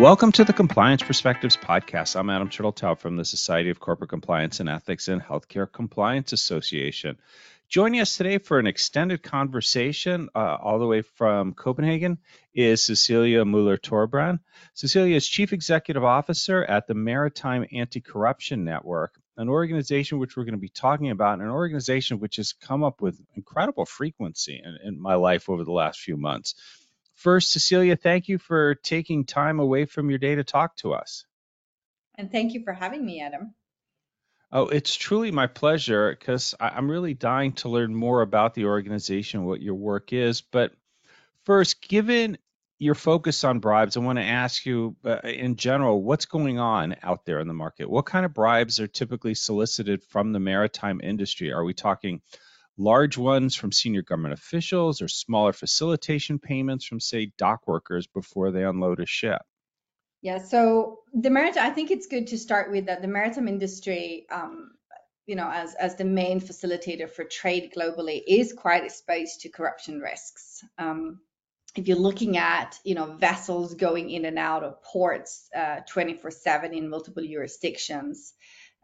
Welcome 0.00 0.32
to 0.32 0.46
the 0.46 0.54
Compliance 0.54 1.02
Perspectives 1.02 1.58
podcast. 1.58 2.18
I'm 2.18 2.30
Adam 2.30 2.48
Turteltaub 2.48 3.00
from 3.00 3.18
the 3.18 3.24
Society 3.26 3.68
of 3.68 3.80
Corporate 3.80 4.08
Compliance 4.08 4.58
and 4.58 4.66
Ethics 4.66 5.08
and 5.08 5.20
Healthcare 5.20 5.70
Compliance 5.70 6.32
Association. 6.32 7.18
Joining 7.68 8.00
us 8.00 8.16
today 8.16 8.38
for 8.38 8.58
an 8.58 8.66
extended 8.66 9.22
conversation, 9.22 10.30
uh, 10.34 10.56
all 10.56 10.78
the 10.78 10.86
way 10.86 11.02
from 11.02 11.52
Copenhagen, 11.52 12.16
is 12.54 12.82
Cecilia 12.82 13.44
Muller 13.44 13.76
Torbrand. 13.76 14.40
Cecilia 14.72 15.16
is 15.16 15.28
Chief 15.28 15.52
Executive 15.52 16.02
Officer 16.02 16.64
at 16.64 16.86
the 16.86 16.94
Maritime 16.94 17.66
Anti 17.70 18.00
Corruption 18.00 18.64
Network, 18.64 19.20
an 19.36 19.50
organization 19.50 20.18
which 20.18 20.34
we're 20.34 20.44
going 20.44 20.54
to 20.54 20.58
be 20.58 20.70
talking 20.70 21.10
about, 21.10 21.40
an 21.40 21.50
organization 21.50 22.20
which 22.20 22.36
has 22.36 22.54
come 22.54 22.82
up 22.82 23.02
with 23.02 23.20
incredible 23.36 23.84
frequency 23.84 24.62
in, 24.64 24.78
in 24.82 24.98
my 24.98 25.16
life 25.16 25.50
over 25.50 25.62
the 25.62 25.72
last 25.72 26.00
few 26.00 26.16
months. 26.16 26.54
First, 27.20 27.52
Cecilia, 27.52 27.96
thank 27.96 28.28
you 28.28 28.38
for 28.38 28.76
taking 28.76 29.26
time 29.26 29.60
away 29.60 29.84
from 29.84 30.08
your 30.08 30.18
day 30.18 30.36
to 30.36 30.42
talk 30.42 30.76
to 30.76 30.94
us. 30.94 31.26
And 32.16 32.32
thank 32.32 32.54
you 32.54 32.62
for 32.64 32.72
having 32.72 33.04
me, 33.04 33.20
Adam. 33.20 33.54
Oh, 34.50 34.68
it's 34.68 34.96
truly 34.96 35.30
my 35.30 35.46
pleasure 35.46 36.16
because 36.18 36.54
I'm 36.58 36.90
really 36.90 37.12
dying 37.12 37.52
to 37.56 37.68
learn 37.68 37.94
more 37.94 38.22
about 38.22 38.54
the 38.54 38.64
organization, 38.64 39.44
what 39.44 39.60
your 39.60 39.74
work 39.74 40.14
is. 40.14 40.40
But 40.40 40.72
first, 41.44 41.86
given 41.86 42.38
your 42.78 42.94
focus 42.94 43.44
on 43.44 43.58
bribes, 43.58 43.98
I 43.98 44.00
want 44.00 44.18
to 44.18 44.24
ask 44.24 44.64
you 44.64 44.96
uh, 45.04 45.18
in 45.22 45.56
general, 45.56 46.02
what's 46.02 46.24
going 46.24 46.58
on 46.58 46.96
out 47.02 47.26
there 47.26 47.40
in 47.40 47.48
the 47.48 47.54
market? 47.54 47.90
What 47.90 48.06
kind 48.06 48.24
of 48.24 48.32
bribes 48.32 48.80
are 48.80 48.88
typically 48.88 49.34
solicited 49.34 50.02
from 50.04 50.32
the 50.32 50.40
maritime 50.40 51.02
industry? 51.02 51.52
Are 51.52 51.64
we 51.64 51.74
talking 51.74 52.22
large 52.80 53.18
ones 53.18 53.54
from 53.54 53.70
senior 53.70 54.02
government 54.02 54.32
officials 54.32 55.02
or 55.02 55.08
smaller 55.08 55.52
facilitation 55.52 56.38
payments 56.38 56.86
from, 56.86 56.98
say, 56.98 57.30
dock 57.36 57.66
workers 57.66 58.06
before 58.06 58.50
they 58.50 58.64
unload 58.64 59.00
a 59.00 59.06
ship? 59.06 59.42
Yeah, 60.22 60.38
so 60.38 61.00
the 61.12 61.30
maritime, 61.30 61.64
I 61.64 61.70
think 61.70 61.90
it's 61.90 62.06
good 62.06 62.26
to 62.28 62.38
start 62.38 62.70
with 62.70 62.86
that 62.86 63.02
the 63.02 63.08
maritime 63.08 63.48
industry, 63.48 64.26
um, 64.30 64.72
you 65.26 65.36
know, 65.36 65.50
as, 65.50 65.74
as 65.74 65.96
the 65.96 66.04
main 66.04 66.40
facilitator 66.40 67.08
for 67.08 67.24
trade 67.24 67.72
globally, 67.76 68.22
is 68.26 68.52
quite 68.52 68.84
exposed 68.84 69.40
to 69.40 69.48
corruption 69.50 70.00
risks. 70.00 70.64
Um, 70.78 71.20
if 71.76 71.86
you're 71.86 71.96
looking 71.96 72.36
at, 72.36 72.78
you 72.84 72.94
know, 72.94 73.16
vessels 73.16 73.74
going 73.74 74.10
in 74.10 74.24
and 74.24 74.38
out 74.38 74.64
of 74.64 74.82
ports 74.82 75.48
uh, 75.54 75.80
24/7 75.88 76.76
in 76.76 76.90
multiple 76.90 77.22
jurisdictions, 77.22 78.34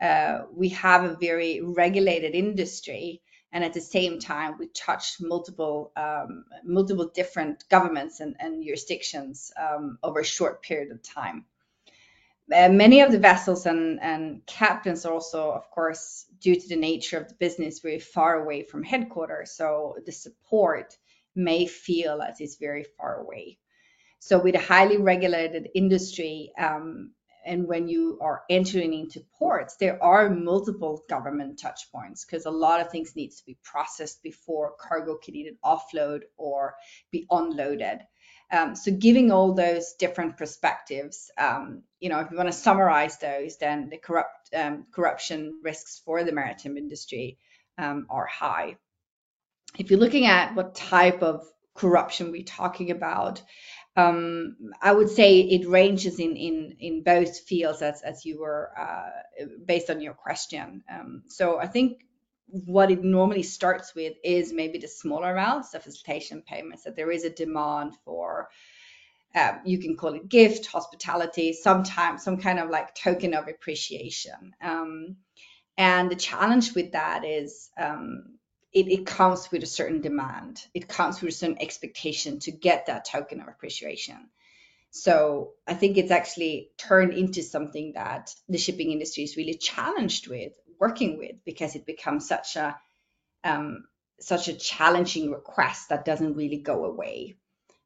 uh, 0.00 0.42
we 0.52 0.68
have 0.68 1.04
a 1.04 1.16
very 1.16 1.60
regulated 1.62 2.34
industry 2.34 3.22
and 3.56 3.64
at 3.64 3.72
the 3.72 3.80
same 3.80 4.18
time 4.18 4.58
we 4.58 4.66
touched 4.66 5.22
multiple 5.22 5.90
um, 5.96 6.44
multiple 6.62 7.10
different 7.14 7.66
governments 7.70 8.20
and, 8.20 8.36
and 8.38 8.62
jurisdictions 8.62 9.50
um, 9.58 9.98
over 10.02 10.20
a 10.20 10.24
short 10.24 10.62
period 10.62 10.92
of 10.92 11.02
time. 11.02 11.46
Uh, 12.54 12.68
many 12.68 13.00
of 13.00 13.10
the 13.10 13.18
vessels 13.18 13.64
and, 13.64 13.98
and 14.02 14.44
captains 14.44 15.06
are 15.06 15.14
also, 15.14 15.50
of 15.52 15.70
course, 15.70 16.26
due 16.38 16.54
to 16.54 16.68
the 16.68 16.76
nature 16.76 17.16
of 17.18 17.28
the 17.28 17.34
business, 17.36 17.80
very 17.80 17.98
far 17.98 18.42
away 18.42 18.62
from 18.62 18.82
headquarters. 18.82 19.52
So 19.52 19.96
the 20.04 20.12
support 20.12 20.94
may 21.34 21.64
feel 21.64 22.20
as 22.20 22.38
it's 22.42 22.56
very 22.56 22.84
far 22.98 23.20
away. 23.22 23.56
So 24.18 24.38
with 24.38 24.54
a 24.54 24.60
highly 24.60 24.98
regulated 24.98 25.70
industry, 25.74 26.52
um, 26.58 27.12
and 27.46 27.68
when 27.68 27.88
you 27.88 28.18
are 28.20 28.42
entering 28.50 28.92
into 28.92 29.20
ports, 29.38 29.76
there 29.76 30.02
are 30.02 30.28
multiple 30.28 31.02
government 31.08 31.58
touch 31.58 31.90
points 31.92 32.24
because 32.24 32.44
a 32.44 32.50
lot 32.50 32.80
of 32.80 32.90
things 32.90 33.14
needs 33.14 33.36
to 33.36 33.46
be 33.46 33.56
processed 33.62 34.22
before 34.22 34.74
cargo 34.78 35.16
can 35.16 35.36
either 35.36 35.56
offload 35.64 36.22
or 36.36 36.74
be 37.10 37.26
unloaded. 37.30 38.00
Um, 38.50 38.76
so 38.76 38.92
giving 38.92 39.32
all 39.32 39.54
those 39.54 39.94
different 39.94 40.36
perspectives, 40.36 41.30
um, 41.38 41.82
you 41.98 42.08
know, 42.08 42.20
if 42.20 42.30
you 42.30 42.36
want 42.36 42.48
to 42.48 42.52
summarize 42.52 43.18
those, 43.18 43.56
then 43.58 43.88
the 43.88 43.98
corrupt 43.98 44.50
um, 44.54 44.86
corruption 44.92 45.60
risks 45.62 46.02
for 46.04 46.22
the 46.24 46.32
maritime 46.32 46.76
industry 46.76 47.38
um, 47.78 48.06
are 48.10 48.26
high. 48.26 48.76
If 49.78 49.90
you're 49.90 50.00
looking 50.00 50.26
at 50.26 50.54
what 50.54 50.74
type 50.74 51.22
of 51.22 51.46
corruption 51.74 52.32
we're 52.32 52.44
talking 52.44 52.90
about, 52.90 53.42
um, 53.96 54.56
I 54.82 54.92
would 54.92 55.08
say 55.08 55.40
it 55.40 55.66
ranges 55.68 56.20
in 56.20 56.36
in 56.36 56.76
in 56.80 57.02
both 57.02 57.40
fields 57.40 57.82
as 57.82 58.02
as 58.02 58.24
you 58.24 58.40
were 58.40 58.70
uh, 58.78 59.44
based 59.64 59.90
on 59.90 60.00
your 60.00 60.14
question. 60.14 60.82
Um, 60.90 61.22
so 61.28 61.58
I 61.58 61.66
think 61.66 62.02
what 62.48 62.90
it 62.90 63.02
normally 63.02 63.42
starts 63.42 63.94
with 63.94 64.14
is 64.22 64.52
maybe 64.52 64.78
the 64.78 64.88
smaller 64.88 65.32
amounts, 65.32 65.70
the 65.70 65.80
facilitation 65.80 66.42
payments, 66.42 66.84
that 66.84 66.94
there 66.94 67.10
is 67.10 67.24
a 67.24 67.30
demand 67.30 67.94
for. 68.04 68.48
Uh, 69.34 69.58
you 69.66 69.78
can 69.78 69.96
call 69.96 70.14
it 70.14 70.30
gift, 70.30 70.64
hospitality, 70.66 71.52
sometimes 71.52 72.22
some 72.22 72.38
kind 72.38 72.58
of 72.58 72.70
like 72.70 72.94
token 72.94 73.34
of 73.34 73.48
appreciation. 73.48 74.54
Um, 74.62 75.16
and 75.76 76.10
the 76.10 76.16
challenge 76.16 76.74
with 76.74 76.92
that 76.92 77.24
is 77.24 77.70
um, 77.78 78.35
it, 78.76 78.88
it 78.88 79.06
comes 79.06 79.50
with 79.50 79.62
a 79.62 79.66
certain 79.66 80.02
demand. 80.02 80.62
It 80.74 80.86
comes 80.86 81.22
with 81.22 81.32
a 81.32 81.36
certain 81.36 81.62
expectation 81.62 82.40
to 82.40 82.50
get 82.52 82.86
that 82.86 83.06
token 83.06 83.40
of 83.40 83.48
appreciation. 83.48 84.28
So 84.90 85.54
I 85.66 85.72
think 85.72 85.96
it's 85.96 86.10
actually 86.10 86.72
turned 86.76 87.14
into 87.14 87.42
something 87.42 87.94
that 87.94 88.34
the 88.50 88.58
shipping 88.58 88.92
industry 88.92 89.24
is 89.24 89.38
really 89.38 89.54
challenged 89.54 90.28
with 90.28 90.52
working 90.78 91.16
with 91.16 91.36
because 91.46 91.74
it 91.74 91.86
becomes 91.86 92.28
such 92.28 92.56
a 92.56 92.76
um, 93.44 93.84
such 94.20 94.48
a 94.48 94.54
challenging 94.54 95.30
request 95.30 95.88
that 95.88 96.04
doesn't 96.04 96.34
really 96.36 96.58
go 96.58 96.84
away. 96.84 97.38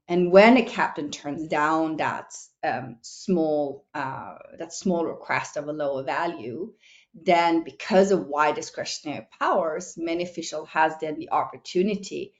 And 0.09 0.33
when 0.33 0.57
a 0.57 0.65
captain 0.65 1.12
turns 1.12 1.47
down 1.47 1.99
that 1.99 2.34
um, 2.65 2.97
small 3.03 3.87
uh, 3.95 4.34
that 4.59 4.72
small 4.72 5.07
request 5.07 5.57
of 5.57 5.69
a 5.69 5.72
lower 5.72 6.03
value, 6.03 6.72
then 7.15 7.65
because 7.65 8.12
of 8.12 8.26
wide 8.26 8.54
discretionary 8.54 9.26
powers, 9.38 9.94
many 9.97 10.25
official 10.25 10.66
has 10.66 10.94
then 11.00 11.19
the 11.19 11.31
opportunity 11.31 12.34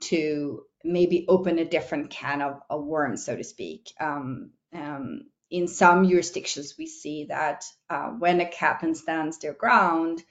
to 0.00 0.64
maybe 0.84 1.26
open 1.28 1.58
a 1.58 1.64
different 1.64 2.10
can 2.10 2.42
of 2.42 2.60
a 2.70 2.78
worm, 2.78 3.16
so 3.16 3.36
to 3.36 3.44
speak. 3.44 3.92
Um, 4.00 4.50
um, 4.74 5.22
in 5.50 5.66
some 5.68 6.08
jurisdictions, 6.08 6.74
we 6.78 6.86
see 6.86 7.26
that 7.28 7.64
uh, 7.88 8.08
when 8.08 8.40
a 8.40 8.48
captain 8.48 8.94
stands 8.94 9.38
their 9.38 9.52
ground 9.52 10.22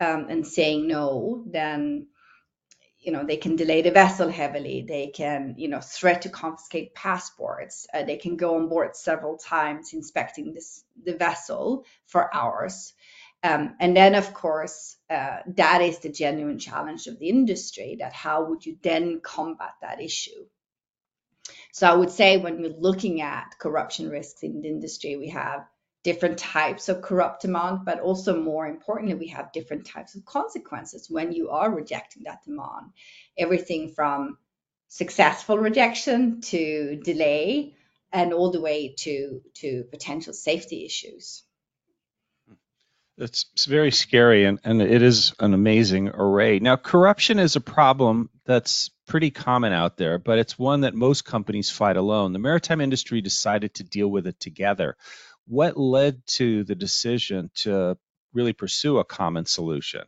um, 0.00 0.26
and 0.28 0.46
saying 0.46 0.86
no, 0.86 1.44
then 1.46 2.06
you 3.00 3.12
know 3.12 3.24
they 3.24 3.36
can 3.36 3.56
delay 3.56 3.82
the 3.82 3.90
vessel 3.90 4.28
heavily. 4.28 4.84
They 4.86 5.08
can 5.08 5.56
you 5.58 5.68
know 5.68 5.80
threat 5.80 6.22
to 6.22 6.28
confiscate 6.30 6.94
passports. 6.94 7.86
Uh, 7.92 8.04
they 8.04 8.16
can 8.16 8.36
go 8.36 8.56
on 8.56 8.68
board 8.68 8.96
several 8.96 9.36
times 9.36 9.92
inspecting 9.92 10.54
this 10.54 10.84
the 11.04 11.14
vessel 11.14 11.84
for 12.06 12.34
hours. 12.34 12.94
Um, 13.44 13.76
and 13.78 13.94
then, 13.94 14.14
of 14.14 14.32
course, 14.32 14.96
uh, 15.10 15.40
that 15.48 15.82
is 15.82 15.98
the 15.98 16.08
genuine 16.08 16.58
challenge 16.58 17.06
of 17.06 17.18
the 17.18 17.28
industry 17.28 17.98
that 18.00 18.14
how 18.14 18.46
would 18.46 18.64
you 18.64 18.78
then 18.82 19.20
combat 19.20 19.74
that 19.82 20.00
issue? 20.00 20.46
So 21.70 21.86
I 21.86 21.94
would 21.94 22.10
say 22.10 22.38
when 22.38 22.62
we're 22.62 22.70
looking 22.78 23.20
at 23.20 23.56
corruption 23.58 24.08
risks 24.08 24.42
in 24.42 24.62
the 24.62 24.68
industry, 24.68 25.16
we 25.16 25.28
have 25.28 25.66
different 26.04 26.38
types 26.38 26.88
of 26.88 27.02
corrupt 27.02 27.42
demand, 27.42 27.80
but 27.84 28.00
also 28.00 28.40
more 28.40 28.66
importantly, 28.66 29.14
we 29.14 29.28
have 29.28 29.52
different 29.52 29.84
types 29.86 30.14
of 30.14 30.24
consequences 30.24 31.10
when 31.10 31.32
you 31.32 31.50
are 31.50 31.70
rejecting 31.70 32.22
that 32.24 32.44
demand. 32.44 32.92
Everything 33.36 33.92
from 33.92 34.38
successful 34.88 35.58
rejection 35.58 36.40
to 36.40 36.98
delay 37.04 37.74
and 38.10 38.32
all 38.32 38.50
the 38.50 38.60
way 38.60 38.94
to, 39.00 39.42
to 39.54 39.84
potential 39.90 40.32
safety 40.32 40.86
issues. 40.86 41.42
It's 43.16 43.66
very 43.66 43.92
scary 43.92 44.44
and, 44.44 44.58
and 44.64 44.82
it 44.82 45.02
is 45.02 45.34
an 45.38 45.54
amazing 45.54 46.08
array. 46.08 46.58
Now, 46.58 46.74
corruption 46.76 47.38
is 47.38 47.54
a 47.54 47.60
problem 47.60 48.28
that's 48.44 48.90
pretty 49.06 49.30
common 49.30 49.72
out 49.72 49.96
there, 49.96 50.18
but 50.18 50.38
it's 50.38 50.58
one 50.58 50.80
that 50.80 50.94
most 50.94 51.24
companies 51.24 51.70
fight 51.70 51.96
alone. 51.96 52.32
The 52.32 52.40
maritime 52.40 52.80
industry 52.80 53.20
decided 53.20 53.74
to 53.74 53.84
deal 53.84 54.08
with 54.08 54.26
it 54.26 54.40
together. 54.40 54.96
What 55.46 55.76
led 55.76 56.26
to 56.38 56.64
the 56.64 56.74
decision 56.74 57.50
to 57.56 57.96
really 58.32 58.52
pursue 58.52 58.98
a 58.98 59.04
common 59.04 59.46
solution? 59.46 60.02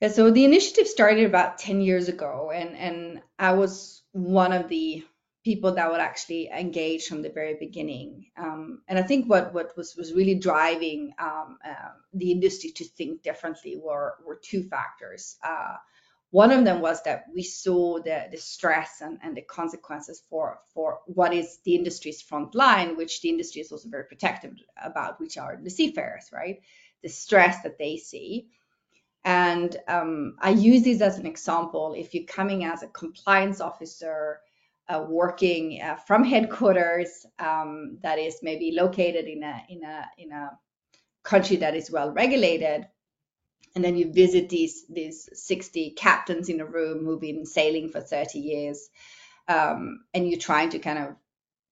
Yeah, 0.00 0.08
so 0.08 0.30
the 0.30 0.44
initiative 0.44 0.86
started 0.86 1.26
about 1.26 1.58
10 1.58 1.82
years 1.82 2.08
ago, 2.08 2.50
and, 2.54 2.76
and 2.76 3.22
I 3.38 3.52
was 3.52 4.02
one 4.12 4.52
of 4.52 4.68
the 4.68 5.04
people 5.44 5.74
that 5.74 5.90
would 5.90 6.00
actually 6.00 6.48
engage 6.48 7.06
from 7.06 7.20
the 7.22 7.28
very 7.28 7.54
beginning. 7.60 8.26
Um, 8.36 8.82
and 8.88 8.98
I 8.98 9.02
think 9.02 9.28
what 9.28 9.52
what 9.52 9.76
was 9.76 9.94
was 9.96 10.14
really 10.14 10.36
driving 10.36 11.12
um, 11.18 11.58
uh, 11.64 11.92
the 12.14 12.32
industry 12.32 12.70
to 12.70 12.84
think 12.84 13.22
differently 13.22 13.76
were 13.76 14.14
were 14.26 14.40
two 14.42 14.62
factors. 14.64 15.36
Uh, 15.42 15.76
one 16.34 16.50
of 16.50 16.64
them 16.64 16.80
was 16.80 17.00
that 17.04 17.26
we 17.32 17.44
saw 17.44 18.02
the, 18.02 18.26
the 18.28 18.36
stress 18.36 19.00
and, 19.00 19.20
and 19.22 19.36
the 19.36 19.42
consequences 19.42 20.20
for, 20.28 20.58
for 20.74 20.98
what 21.06 21.32
is 21.32 21.60
the 21.64 21.76
industry's 21.76 22.20
front 22.22 22.56
line, 22.56 22.96
which 22.96 23.20
the 23.20 23.28
industry 23.28 23.60
is 23.60 23.70
also 23.70 23.88
very 23.88 24.02
protective 24.02 24.52
about, 24.82 25.20
which 25.20 25.38
are 25.38 25.60
the 25.62 25.70
seafarers, 25.70 26.30
right? 26.32 26.58
The 27.04 27.08
stress 27.08 27.62
that 27.62 27.78
they 27.78 27.98
see. 27.98 28.48
And 29.24 29.76
um, 29.86 30.34
I 30.40 30.50
use 30.50 30.82
this 30.82 31.00
as 31.00 31.20
an 31.20 31.26
example. 31.26 31.94
If 31.96 32.14
you're 32.14 32.24
coming 32.24 32.64
as 32.64 32.82
a 32.82 32.88
compliance 32.88 33.60
officer 33.60 34.40
uh, 34.88 35.04
working 35.08 35.80
uh, 35.82 35.96
from 35.96 36.24
headquarters 36.24 37.26
um, 37.38 37.98
that 38.02 38.18
is 38.18 38.40
maybe 38.42 38.72
located 38.72 39.26
in 39.26 39.42
a 39.42 39.62
in 39.68 39.82
a 39.84 40.06
in 40.18 40.32
a 40.32 40.50
country 41.22 41.56
that 41.56 41.74
is 41.74 41.90
well 41.90 42.10
regulated. 42.12 42.86
And 43.74 43.84
then 43.84 43.96
you 43.96 44.12
visit 44.12 44.48
these 44.48 44.86
these 44.88 45.28
60 45.32 45.92
captains 45.96 46.48
in 46.48 46.60
a 46.60 46.66
room 46.66 47.04
who've 47.04 47.20
been 47.20 47.46
sailing 47.46 47.88
for 47.90 48.00
30 48.00 48.38
years 48.38 48.88
um, 49.48 50.04
and 50.14 50.28
you're 50.28 50.38
trying 50.38 50.70
to 50.70 50.78
kind 50.78 50.98
of 50.98 51.16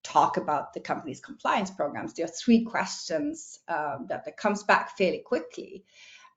talk 0.03 0.37
about 0.37 0.73
the 0.75 0.81
company's 0.81 1.21
compliance 1.21 1.71
programs. 1.71 2.13
There 2.13 2.25
are 2.25 2.29
three 2.29 2.65
questions 2.65 3.61
um, 3.69 4.07
that, 4.09 4.25
that 4.25 4.37
comes 4.37 4.65
back 4.65 4.97
fairly 4.97 5.23
quickly. 5.25 5.85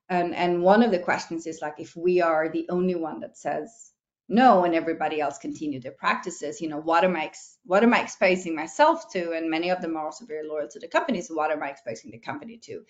And 0.08 0.36
and 0.36 0.62
one 0.62 0.84
of 0.84 0.92
the 0.92 1.00
questions 1.00 1.48
is 1.48 1.62
like 1.62 1.80
if 1.80 1.96
we 1.96 2.22
are 2.22 2.48
the 2.48 2.68
only 2.70 2.94
one 2.96 3.22
that 3.22 3.38
says 3.38 3.92
no 4.28 4.64
and 4.64 4.74
everybody 4.74 5.22
else 5.22 5.38
continue 5.38 5.80
their 5.80 5.92
practices 5.92 6.62
you 6.62 6.68
know 6.68 6.80
what 6.80 7.04
am 7.04 7.16
i 7.16 7.32
what 7.66 7.84
am 7.84 7.94
i 7.94 8.02
exposing 8.02 8.56
myself 8.56 9.12
to 9.12 9.34
and 9.34 9.50
many 9.50 9.70
of 9.70 9.82
them 9.82 9.96
are 9.96 10.06
also 10.06 10.26
very 10.26 10.48
loyal 10.48 10.68
to 10.68 10.80
the 10.80 10.88
company 10.88 11.22
so 11.22 11.34
what 11.36 11.52
am 11.52 11.62
i 11.62 11.70
exposing 11.70 12.12
the 12.12 12.18
company 12.18 12.58
to 12.58 12.84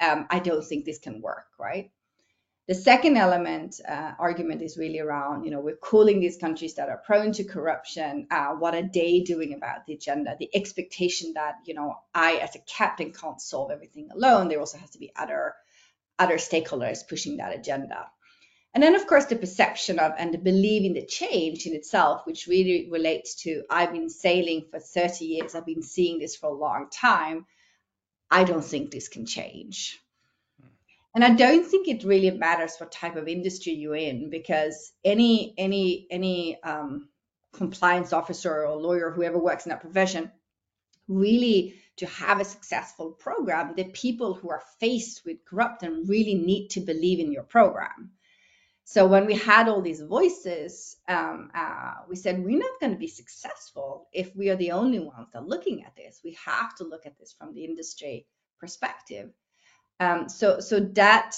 um, 0.00 0.26
i 0.30 0.38
don't 0.38 0.64
think 0.64 0.84
this 0.84 0.98
can 0.98 1.20
work 1.20 1.46
right 1.58 1.90
the 2.66 2.74
second 2.74 3.18
element 3.18 3.78
uh, 3.86 4.12
argument 4.18 4.62
is 4.62 4.78
really 4.78 4.98
around, 4.98 5.44
you 5.44 5.50
know, 5.50 5.60
we're 5.60 5.76
calling 5.76 6.18
these 6.18 6.38
countries 6.38 6.74
that 6.76 6.88
are 6.88 7.02
prone 7.04 7.32
to 7.32 7.44
corruption. 7.44 8.26
Uh, 8.30 8.54
what 8.54 8.74
are 8.74 8.88
they 8.92 9.20
doing 9.20 9.52
about 9.52 9.84
the 9.86 9.92
agenda? 9.92 10.34
The 10.38 10.48
expectation 10.54 11.34
that, 11.34 11.56
you 11.66 11.74
know, 11.74 11.96
I 12.14 12.36
as 12.36 12.54
a 12.54 12.60
captain 12.60 13.12
can't 13.12 13.38
solve 13.38 13.70
everything 13.70 14.08
alone. 14.10 14.48
There 14.48 14.60
also 14.60 14.78
has 14.78 14.90
to 14.90 14.98
be 14.98 15.12
other 15.14 15.54
other 16.18 16.36
stakeholders 16.36 17.06
pushing 17.06 17.36
that 17.36 17.54
agenda. 17.54 18.06
And 18.74 18.82
then, 18.82 18.96
of 18.96 19.06
course, 19.06 19.26
the 19.26 19.36
perception 19.36 20.00
of 20.00 20.12
and 20.18 20.34
the 20.34 20.38
belief 20.38 20.84
in 20.84 20.94
the 20.94 21.06
change 21.06 21.64
in 21.64 21.74
itself, 21.74 22.26
which 22.26 22.48
really 22.48 22.88
relates 22.90 23.36
to 23.42 23.62
I've 23.70 23.92
been 23.92 24.10
sailing 24.10 24.66
for 24.68 24.80
30 24.80 25.24
years, 25.24 25.54
I've 25.54 25.64
been 25.64 25.82
seeing 25.82 26.18
this 26.18 26.34
for 26.34 26.50
a 26.50 26.54
long 26.54 26.88
time. 26.90 27.46
I 28.30 28.42
don't 28.42 28.64
think 28.64 28.90
this 28.90 29.06
can 29.08 29.26
change. 29.26 30.00
And 31.14 31.22
I 31.22 31.30
don't 31.30 31.64
think 31.64 31.86
it 31.86 32.02
really 32.02 32.32
matters 32.32 32.74
what 32.78 32.90
type 32.90 33.14
of 33.14 33.28
industry 33.28 33.74
you're 33.74 33.94
in 33.94 34.28
because 34.30 34.92
any 35.04 35.54
any 35.56 36.08
any 36.10 36.60
um, 36.64 37.08
compliance 37.52 38.12
officer 38.12 38.66
or 38.66 38.76
lawyer, 38.76 39.12
whoever 39.12 39.38
works 39.38 39.66
in 39.66 39.70
that 39.70 39.82
profession, 39.82 40.32
really 41.06 41.76
to 41.98 42.06
have 42.06 42.40
a 42.40 42.44
successful 42.44 43.12
program, 43.12 43.74
the 43.76 43.84
people 43.84 44.34
who 44.34 44.50
are 44.50 44.62
faced 44.80 45.24
with 45.24 45.44
corruption 45.44 46.06
really 46.08 46.34
need 46.34 46.70
to 46.70 46.80
believe 46.80 47.20
in 47.20 47.30
your 47.30 47.44
program. 47.44 48.10
So 48.86 49.06
when 49.06 49.24
we 49.24 49.34
had 49.34 49.68
all 49.68 49.80
these 49.80 50.02
voices, 50.02 50.96
um, 51.08 51.50
uh, 51.54 51.94
we 52.08 52.16
said 52.16 52.44
we're 52.44 52.58
not 52.58 52.80
going 52.80 52.92
to 52.92 52.98
be 52.98 53.08
successful 53.08 54.08
if 54.12 54.36
we 54.36 54.50
are 54.50 54.56
the 54.56 54.72
only 54.72 54.98
ones 54.98 55.28
that 55.32 55.38
are 55.38 55.46
looking 55.46 55.84
at 55.84 55.96
this. 55.96 56.20
We 56.22 56.36
have 56.44 56.74
to 56.76 56.84
look 56.84 57.06
at 57.06 57.18
this 57.18 57.32
from 57.32 57.54
the 57.54 57.64
industry 57.64 58.26
perspective. 58.60 59.30
Um, 60.00 60.28
so, 60.28 60.60
so 60.60 60.80
that 60.80 61.34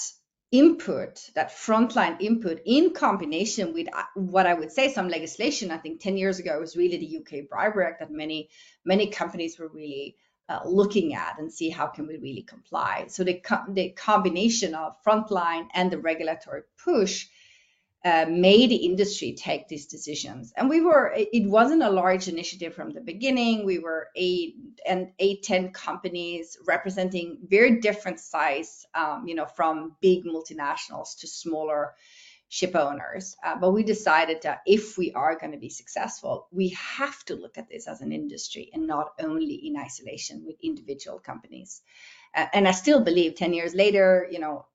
input, 0.51 1.29
that 1.35 1.51
frontline 1.51 2.21
input, 2.21 2.61
in 2.65 2.93
combination 2.93 3.73
with 3.73 3.87
uh, 3.93 4.03
what 4.15 4.45
I 4.45 4.53
would 4.53 4.71
say 4.71 4.91
some 4.91 5.07
legislation, 5.07 5.71
I 5.71 5.77
think 5.77 6.01
10 6.01 6.17
years 6.17 6.39
ago 6.39 6.57
it 6.57 6.59
was 6.59 6.75
really 6.75 6.97
the 6.97 7.17
UK 7.17 7.49
Bribery 7.49 7.85
Act 7.85 7.99
that 7.99 8.11
many 8.11 8.49
many 8.83 9.07
companies 9.07 9.57
were 9.57 9.69
really 9.69 10.17
uh, 10.49 10.61
looking 10.65 11.13
at 11.13 11.39
and 11.39 11.51
see 11.51 11.69
how 11.69 11.87
can 11.87 12.07
we 12.07 12.17
really 12.17 12.43
comply. 12.43 13.05
So 13.07 13.23
the 13.23 13.35
co- 13.35 13.65
the 13.69 13.91
combination 13.91 14.75
of 14.75 14.95
frontline 15.05 15.67
and 15.73 15.91
the 15.91 15.97
regulatory 15.97 16.63
push 16.83 17.27
uh, 18.05 18.25
made 18.29 18.71
industry 18.71 19.33
take 19.33 19.67
these 19.67 19.87
decisions. 19.87 20.53
And 20.55 20.69
we 20.69 20.81
were, 20.81 21.13
it 21.15 21.49
wasn't 21.49 21.83
a 21.83 21.89
large 21.89 22.27
initiative 22.27 22.73
from 22.73 22.91
the 22.91 23.01
beginning. 23.01 23.65
We 23.65 23.79
were 23.79 24.09
eight 24.15 24.55
and 24.87 25.09
eight, 25.19 25.43
10 25.43 25.71
companies 25.71 26.57
representing 26.67 27.39
very 27.47 27.79
different 27.79 28.19
size, 28.19 28.85
um, 28.93 29.27
you 29.27 29.35
know, 29.35 29.45
from 29.45 29.95
big 29.99 30.25
multinationals 30.25 31.17
to 31.19 31.27
smaller 31.27 31.95
ship 32.49 32.75
owners. 32.75 33.35
Uh, 33.43 33.57
but 33.59 33.71
we 33.71 33.83
decided 33.83 34.41
that 34.43 34.61
if 34.65 34.97
we 34.97 35.11
are 35.13 35.37
going 35.37 35.51
to 35.51 35.57
be 35.57 35.69
successful, 35.69 36.47
we 36.51 36.69
have 36.69 37.23
to 37.25 37.35
look 37.35 37.57
at 37.57 37.67
this 37.67 37.87
as 37.87 38.01
an 38.01 38.11
industry 38.11 38.69
and 38.73 38.87
not 38.87 39.11
only 39.19 39.55
in 39.67 39.75
isolation 39.75 40.43
with 40.45 40.55
individual 40.63 41.19
companies. 41.19 41.81
Uh, 42.33 42.45
and 42.53 42.67
I 42.67 42.71
still 42.71 43.01
believe 43.01 43.35
10 43.35 43.53
years 43.53 43.73
later, 43.75 44.27
you 44.31 44.39
know, 44.39 44.65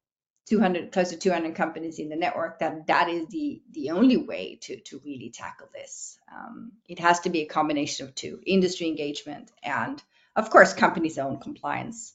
200 0.46 0.92
close 0.92 1.10
to 1.10 1.16
200 1.16 1.54
companies 1.54 1.98
in 1.98 2.08
the 2.08 2.16
network 2.16 2.58
that 2.58 2.86
that 2.86 3.08
is 3.08 3.28
the 3.28 3.62
the 3.72 3.90
only 3.90 4.16
way 4.16 4.58
to 4.62 4.80
to 4.80 5.00
really 5.04 5.30
tackle 5.30 5.68
this. 5.72 6.18
Um, 6.32 6.72
it 6.88 6.98
has 6.98 7.20
to 7.20 7.30
be 7.30 7.42
a 7.42 7.46
combination 7.46 8.06
of 8.06 8.14
two 8.14 8.40
industry 8.44 8.88
engagement 8.88 9.50
and 9.62 10.02
of 10.34 10.50
course 10.50 10.72
companies 10.72 11.18
own 11.18 11.38
compliance 11.38 12.14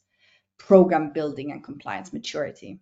program 0.57 1.11
building 1.13 1.51
and 1.51 1.63
compliance 1.63 2.11
maturity. 2.11 2.79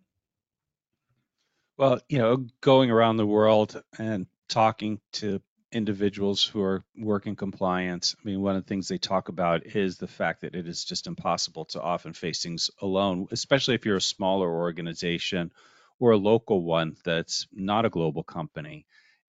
Well 1.77 2.01
you 2.09 2.17
know 2.17 2.47
going 2.61 2.89
around 2.89 3.17
the 3.17 3.27
world 3.27 3.81
and 3.99 4.27
talking 4.47 4.99
to 5.13 5.41
individuals 5.75 6.43
who 6.43 6.61
are 6.61 6.83
working 6.97 7.35
compliance, 7.35 8.15
I 8.17 8.25
mean, 8.25 8.41
one 8.41 8.55
of 8.55 8.63
the 8.63 8.67
things 8.67 8.87
they 8.87 8.97
talk 8.97 9.27
about 9.27 9.65
is 9.75 9.97
the 9.97 10.07
fact 10.07 10.41
that 10.41 10.55
it 10.55 10.67
is 10.67 10.85
just 10.85 11.05
impossible 11.05 11.65
to 11.65 11.81
often 11.81 12.13
face 12.13 12.41
things 12.41 12.71
alone, 12.81 13.27
especially 13.31 13.75
if 13.75 13.85
you're 13.85 13.97
a 13.97 14.01
smaller 14.01 14.49
organization 14.49 15.51
or 15.99 16.11
a 16.11 16.17
local 16.17 16.63
one 16.63 16.95
that's 17.03 17.45
not 17.51 17.83
a 17.83 17.89
global 17.89 18.23
company. 18.23 18.85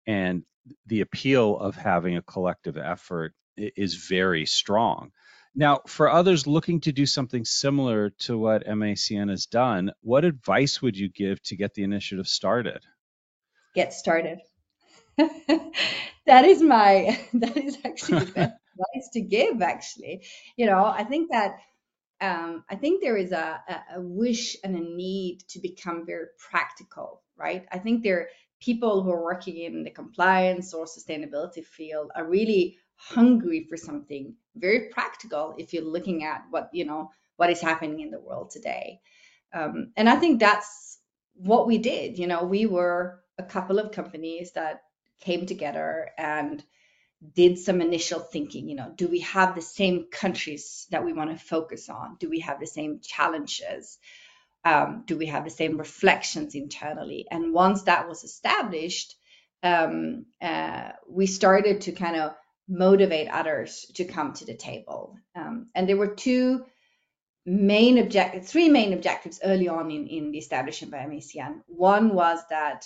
And 0.06 0.44
the 0.86 1.00
appeal 1.00 1.58
of 1.58 1.74
having 1.74 2.16
a 2.16 2.22
collective 2.22 2.76
effort 2.76 3.34
is 3.56 3.94
very 3.94 4.46
strong. 4.46 5.10
Now, 5.52 5.80
for 5.86 6.08
others 6.08 6.46
looking 6.46 6.80
to 6.82 6.92
do 6.92 7.06
something 7.06 7.44
similar 7.44 8.10
to 8.20 8.38
what 8.38 8.66
MACN 8.66 9.30
has 9.30 9.46
done, 9.46 9.90
what 10.00 10.24
advice 10.24 10.80
would 10.80 10.96
you 10.96 11.08
give 11.08 11.42
to 11.44 11.56
get 11.56 11.74
the 11.74 11.82
initiative 11.82 12.28
started? 12.28 12.82
Get 13.74 13.92
started. 13.92 14.38
that 16.26 16.44
is 16.44 16.62
my 16.62 17.18
that 17.34 17.56
is 17.56 17.78
actually 17.84 18.20
the 18.20 18.32
best 18.32 18.36
advice 18.72 19.08
to 19.12 19.20
give 19.20 19.62
actually. 19.62 20.22
You 20.56 20.66
know 20.66 20.84
i 20.84 21.04
think 21.04 21.30
that 21.30 21.56
um, 22.20 22.64
i 22.70 22.76
think 22.76 23.02
there 23.02 23.16
is 23.16 23.32
a, 23.32 23.60
a, 23.94 24.00
wish 24.00 24.56
and 24.64 24.74
a 24.76 24.80
need 24.80 25.40
to 25.48 25.60
become 25.60 26.06
very 26.06 26.26
practical 26.50 27.22
right? 27.36 27.66
I 27.70 27.78
think 27.78 28.02
there 28.02 28.20
are 28.20 28.28
people 28.60 29.02
who 29.02 29.10
are 29.10 29.22
working 29.22 29.58
in 29.58 29.84
the 29.84 29.90
compliance 29.90 30.72
or 30.72 30.86
sustainability 30.86 31.64
field 31.64 32.10
are 32.16 32.26
really 32.26 32.78
hungry 32.96 33.66
for 33.68 33.76
something 33.76 34.34
very 34.54 34.88
practical 34.88 35.54
if 35.58 35.74
you're 35.74 35.84
looking 35.84 36.24
at 36.24 36.44
what 36.50 36.70
you 36.72 36.86
know 36.86 37.10
what 37.36 37.50
is 37.50 37.60
happening 37.60 38.00
in 38.00 38.10
the 38.10 38.20
world 38.20 38.50
today. 38.50 39.00
Um, 39.52 39.92
and 39.96 40.08
i 40.08 40.16
think 40.16 40.40
that's 40.40 40.98
what 41.34 41.66
we 41.66 41.78
did. 41.78 42.18
You 42.18 42.26
know 42.26 42.44
we 42.44 42.66
were 42.66 43.20
a 43.38 43.42
couple 43.42 43.78
of 43.78 43.92
companies 43.92 44.52
that 44.52 44.80
came 45.20 45.46
together 45.46 46.10
and 46.18 46.62
did 47.34 47.58
some 47.58 47.80
initial 47.80 48.20
thinking 48.20 48.68
you 48.68 48.76
know 48.76 48.92
do 48.94 49.08
we 49.08 49.20
have 49.20 49.54
the 49.54 49.62
same 49.62 50.06
countries 50.12 50.86
that 50.90 51.04
we 51.04 51.12
want 51.12 51.30
to 51.30 51.44
focus 51.44 51.88
on? 51.88 52.16
Do 52.20 52.28
we 52.28 52.40
have 52.40 52.60
the 52.60 52.66
same 52.66 53.00
challenges? 53.02 53.98
Um, 54.64 55.04
do 55.06 55.16
we 55.16 55.26
have 55.26 55.44
the 55.44 55.50
same 55.50 55.78
reflections 55.78 56.54
internally? 56.54 57.26
And 57.30 57.54
once 57.54 57.82
that 57.84 58.08
was 58.08 58.24
established 58.24 59.14
um, 59.62 60.26
uh, 60.40 60.90
we 61.08 61.26
started 61.26 61.82
to 61.82 61.92
kind 61.92 62.16
of 62.16 62.34
motivate 62.68 63.28
others 63.28 63.86
to 63.94 64.04
come 64.04 64.32
to 64.34 64.44
the 64.44 64.56
table. 64.56 65.16
Um, 65.34 65.66
and 65.74 65.88
there 65.88 65.96
were 65.96 66.14
two 66.14 66.64
main 67.48 67.98
objectives 67.98 68.50
three 68.50 68.68
main 68.68 68.92
objectives 68.92 69.40
early 69.44 69.68
on 69.68 69.90
in, 69.90 70.08
in 70.08 70.32
the 70.32 70.38
establishment 70.38 70.92
by 70.92 70.98
MACN. 70.98 71.60
one 71.68 72.12
was 72.12 72.40
that 72.50 72.84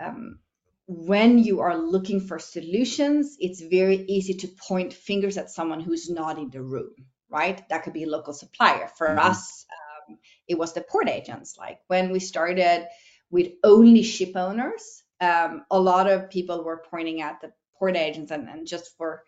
um, 0.00 0.38
when 0.86 1.38
you 1.38 1.60
are 1.60 1.76
looking 1.76 2.20
for 2.20 2.38
solutions, 2.38 3.36
it's 3.40 3.60
very 3.60 3.96
easy 4.08 4.34
to 4.34 4.48
point 4.48 4.92
fingers 4.92 5.36
at 5.36 5.50
someone 5.50 5.80
who's 5.80 6.08
not 6.08 6.38
in 6.38 6.50
the 6.50 6.62
room, 6.62 6.94
right? 7.28 7.68
That 7.68 7.82
could 7.82 7.92
be 7.92 8.04
a 8.04 8.08
local 8.08 8.32
supplier. 8.32 8.88
For 8.96 9.08
mm-hmm. 9.08 9.18
us, 9.18 9.66
um, 10.08 10.18
it 10.46 10.56
was 10.56 10.74
the 10.74 10.82
port 10.82 11.08
agents. 11.08 11.56
Like 11.58 11.80
when 11.88 12.12
we 12.12 12.20
started 12.20 12.86
with 13.30 13.52
only 13.64 14.04
ship 14.04 14.36
owners, 14.36 15.02
um, 15.20 15.64
a 15.70 15.80
lot 15.80 16.08
of 16.08 16.30
people 16.30 16.62
were 16.62 16.84
pointing 16.88 17.20
at 17.20 17.40
the 17.40 17.52
port 17.78 17.96
agents, 17.96 18.30
and, 18.30 18.48
and 18.48 18.66
just 18.66 18.96
for 18.96 19.24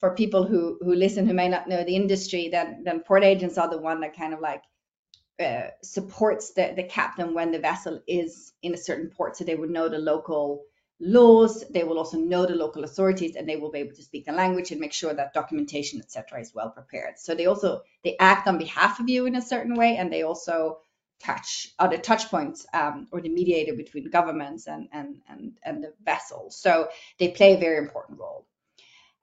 for 0.00 0.14
people 0.14 0.44
who 0.44 0.78
who 0.82 0.94
listen 0.94 1.26
who 1.26 1.32
may 1.32 1.48
not 1.48 1.66
know 1.66 1.82
the 1.82 1.96
industry, 1.96 2.48
then 2.50 2.82
then 2.84 3.00
port 3.00 3.24
agents 3.24 3.56
are 3.56 3.70
the 3.70 3.78
one 3.78 4.00
that 4.00 4.16
kind 4.16 4.34
of 4.34 4.40
like 4.40 4.62
uh, 5.40 5.68
supports 5.82 6.52
the, 6.52 6.74
the 6.76 6.84
captain 6.84 7.32
when 7.32 7.52
the 7.52 7.58
vessel 7.58 8.00
is 8.06 8.52
in 8.62 8.74
a 8.74 8.76
certain 8.76 9.08
port 9.08 9.36
so 9.36 9.44
they 9.44 9.56
would 9.56 9.70
know 9.70 9.88
the 9.88 9.98
local 9.98 10.64
laws. 11.00 11.64
They 11.70 11.84
will 11.84 11.98
also 11.98 12.18
know 12.18 12.46
the 12.46 12.54
local 12.54 12.84
authorities 12.84 13.36
and 13.36 13.48
they 13.48 13.56
will 13.56 13.70
be 13.70 13.80
able 13.80 13.94
to 13.96 14.02
speak 14.02 14.26
the 14.26 14.32
language 14.32 14.70
and 14.70 14.80
make 14.80 14.92
sure 14.92 15.14
that 15.14 15.34
documentation, 15.34 16.00
etc., 16.00 16.40
is 16.40 16.54
well 16.54 16.70
prepared. 16.70 17.18
So 17.18 17.34
they 17.34 17.46
also 17.46 17.82
they 18.02 18.16
act 18.18 18.48
on 18.48 18.58
behalf 18.58 19.00
of 19.00 19.08
you 19.08 19.26
in 19.26 19.36
a 19.36 19.42
certain 19.42 19.74
way, 19.74 19.96
and 19.96 20.12
they 20.12 20.22
also 20.22 20.78
touch 21.20 21.68
other 21.78 21.98
touch 21.98 22.28
points 22.30 22.66
um, 22.74 23.08
or 23.12 23.20
the 23.20 23.28
mediator 23.28 23.74
between 23.74 24.10
governments 24.10 24.66
and 24.66 24.88
and 24.92 25.20
and 25.28 25.58
and 25.64 25.82
the 25.82 25.92
vessel. 26.04 26.50
So 26.50 26.88
they 27.18 27.28
play 27.28 27.54
a 27.54 27.58
very 27.58 27.78
important 27.78 28.18
role. 28.18 28.46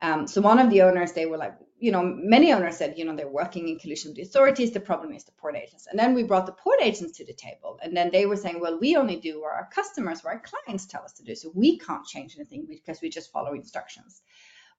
Um, 0.02 0.28
so 0.28 0.42
one 0.42 0.60
of 0.60 0.70
the 0.70 0.82
owners, 0.82 1.12
they 1.12 1.28
were 1.28 1.38
like, 1.38 1.56
you 1.80 1.92
know, 1.92 2.02
many 2.04 2.54
owners 2.54 2.78
said, 2.78 2.98
you 2.98 3.06
know, 3.06 3.16
they're 3.16 3.28
working 3.28 3.68
in 3.68 3.80
collusion 3.80 4.10
with 4.10 4.18
the 4.18 4.24
authorities. 4.24 4.72
The 4.72 4.80
problem 4.80 5.14
is 5.14 5.24
the 5.24 5.32
port 5.32 5.56
agents. 5.56 5.88
And 5.88 5.98
then 5.98 6.14
we 6.14 6.24
brought 6.24 6.46
the 6.46 6.52
port 6.52 6.80
agents 6.82 7.18
to 7.18 7.26
the 7.26 7.34
table. 7.34 7.80
And 7.84 7.96
then 7.96 8.10
they 8.12 8.26
were 8.26 8.36
saying, 8.36 8.60
well, 8.60 8.80
we 8.80 8.96
only 8.96 9.16
do 9.16 9.42
what 9.42 9.54
our 9.54 9.70
customers, 9.74 10.24
what 10.24 10.34
our 10.34 10.42
clients 10.42 10.86
tell 10.86 11.04
us 11.04 11.14
to 11.14 11.24
do. 11.24 11.36
So 11.36 11.52
we 11.56 11.78
can't 11.78 12.06
change 12.06 12.36
anything 12.36 12.66
because 12.68 13.02
we 13.02 13.10
just 13.10 13.32
follow 13.32 13.54
instructions. 13.54 14.22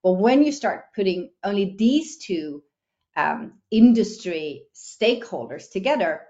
But 0.02 0.12
when 0.12 0.42
you 0.42 0.52
start 0.52 0.94
putting 0.94 1.30
only 1.44 1.76
these 1.78 2.18
two 2.18 2.62
um, 3.16 3.54
industry 3.70 4.64
stakeholders 4.74 5.70
together, 5.70 6.22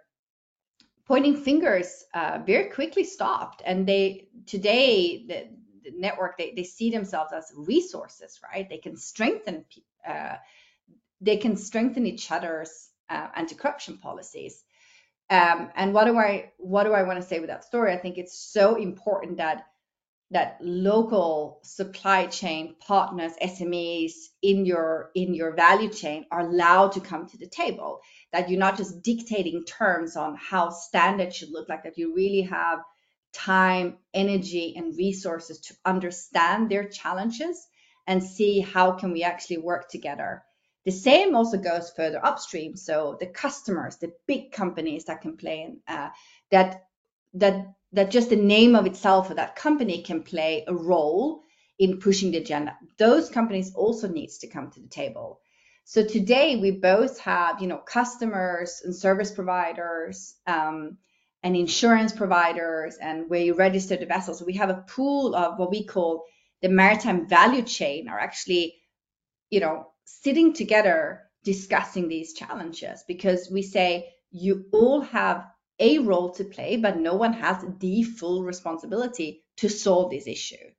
pointing 1.06 1.36
fingers 1.36 2.04
uh, 2.14 2.38
very 2.46 2.70
quickly 2.70 3.04
stopped. 3.04 3.62
And 3.64 3.86
they 3.86 4.28
today 4.46 5.26
the, 5.26 5.48
the, 5.84 5.92
network 5.96 6.38
they, 6.38 6.52
they 6.54 6.64
see 6.64 6.90
themselves 6.90 7.32
as 7.32 7.52
resources, 7.56 8.40
right? 8.42 8.68
They 8.68 8.78
can 8.78 8.96
strengthen 8.96 9.64
uh, 10.06 10.36
they 11.20 11.36
can 11.36 11.56
strengthen 11.56 12.06
each 12.06 12.30
other's 12.30 12.90
uh, 13.08 13.28
anti-corruption 13.36 13.98
policies. 13.98 14.64
Um, 15.30 15.70
and 15.76 15.94
what 15.94 16.04
do 16.04 16.18
I 16.18 16.52
what 16.58 16.84
do 16.84 16.92
I 16.92 17.04
want 17.04 17.20
to 17.20 17.26
say 17.26 17.38
with 17.40 17.48
that 17.48 17.64
story? 17.64 17.92
I 17.92 17.98
think 17.98 18.18
it's 18.18 18.38
so 18.38 18.76
important 18.76 19.38
that 19.38 19.66
that 20.32 20.56
local 20.60 21.60
supply 21.62 22.26
chain 22.26 22.74
partners, 22.80 23.32
SMEs 23.42 24.12
in 24.42 24.64
your 24.64 25.10
in 25.14 25.34
your 25.34 25.54
value 25.54 25.90
chain 25.90 26.26
are 26.30 26.40
allowed 26.40 26.92
to 26.92 27.00
come 27.00 27.28
to 27.28 27.38
the 27.38 27.46
table. 27.46 28.00
That 28.32 28.50
you're 28.50 28.58
not 28.58 28.76
just 28.76 29.02
dictating 29.02 29.64
terms 29.64 30.16
on 30.16 30.36
how 30.36 30.70
standards 30.70 31.36
should 31.36 31.50
look 31.50 31.68
like. 31.68 31.84
That 31.84 31.98
you 31.98 32.14
really 32.14 32.42
have 32.42 32.80
time, 33.32 33.98
energy, 34.14 34.74
and 34.76 34.96
resources 34.96 35.58
to 35.60 35.74
understand 35.84 36.70
their 36.70 36.84
challenges 36.88 37.66
and 38.06 38.22
see 38.22 38.60
how 38.60 38.92
can 38.92 39.12
we 39.12 39.22
actually 39.22 39.58
work 39.58 39.88
together. 39.88 40.42
The 40.84 40.90
same 40.90 41.36
also 41.36 41.58
goes 41.58 41.92
further 41.96 42.24
upstream. 42.24 42.76
So 42.76 43.16
the 43.20 43.26
customers, 43.26 43.96
the 43.96 44.12
big 44.26 44.52
companies 44.52 45.04
that 45.04 45.20
can 45.20 45.36
play 45.36 45.62
in 45.62 45.80
uh, 45.86 46.10
that 46.50 46.84
that 47.34 47.72
that 47.92 48.10
just 48.10 48.30
the 48.30 48.36
name 48.36 48.74
of 48.74 48.86
itself 48.86 49.30
of 49.30 49.36
that 49.36 49.56
company 49.56 50.02
can 50.02 50.22
play 50.22 50.64
a 50.66 50.74
role 50.74 51.42
in 51.78 51.98
pushing 51.98 52.30
the 52.30 52.38
agenda. 52.38 52.76
Those 52.98 53.28
companies 53.28 53.74
also 53.74 54.08
needs 54.08 54.38
to 54.38 54.48
come 54.48 54.70
to 54.70 54.80
the 54.80 54.88
table. 54.88 55.40
So 55.84 56.04
today 56.04 56.56
we 56.56 56.70
both 56.70 57.18
have, 57.20 57.60
you 57.60 57.66
know, 57.66 57.78
customers 57.78 58.82
and 58.84 58.94
service 58.94 59.32
providers 59.32 60.34
um, 60.46 60.98
and 61.42 61.56
insurance 61.56 62.12
providers, 62.12 62.96
and 63.00 63.28
where 63.28 63.40
you 63.40 63.54
register 63.54 63.96
the 63.96 64.06
vessels. 64.06 64.42
We 64.42 64.54
have 64.54 64.70
a 64.70 64.84
pool 64.86 65.34
of 65.34 65.58
what 65.58 65.70
we 65.70 65.84
call 65.84 66.24
the 66.60 66.68
maritime 66.68 67.28
value 67.28 67.62
chain 67.62 68.08
are 68.08 68.18
actually, 68.18 68.76
you 69.50 69.60
know, 69.60 69.88
sitting 70.04 70.52
together 70.52 71.22
discussing 71.44 72.08
these 72.08 72.34
challenges 72.34 73.04
because 73.08 73.50
we 73.50 73.62
say 73.62 74.10
you 74.30 74.66
all 74.72 75.00
have 75.00 75.44
a 75.80 75.98
role 75.98 76.30
to 76.30 76.44
play, 76.44 76.76
but 76.76 76.96
no 76.96 77.14
one 77.14 77.32
has 77.32 77.64
the 77.80 78.04
full 78.04 78.44
responsibility 78.44 79.42
to 79.56 79.68
solve 79.68 80.10
this 80.10 80.28
issue. 80.28 80.70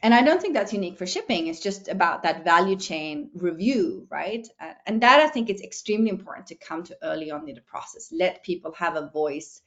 And 0.00 0.14
I 0.14 0.22
don't 0.22 0.40
think 0.40 0.54
that's 0.54 0.72
unique 0.72 0.98
for 0.98 1.06
shipping. 1.06 1.46
It's 1.46 1.60
just 1.60 1.88
about 1.88 2.22
that 2.22 2.44
value 2.44 2.76
chain 2.76 3.30
review, 3.34 4.06
right? 4.10 4.46
And 4.86 5.02
that 5.02 5.20
I 5.20 5.28
think 5.28 5.50
is 5.50 5.60
extremely 5.60 6.08
important 6.08 6.48
to 6.48 6.54
come 6.54 6.84
to 6.84 6.96
early 7.02 7.30
on 7.30 7.48
in 7.48 7.54
the 7.56 7.60
process. 7.60 8.12
Let 8.12 8.44
people 8.44 8.72
have 8.72 8.96
a 8.96 9.10
voice 9.10 9.60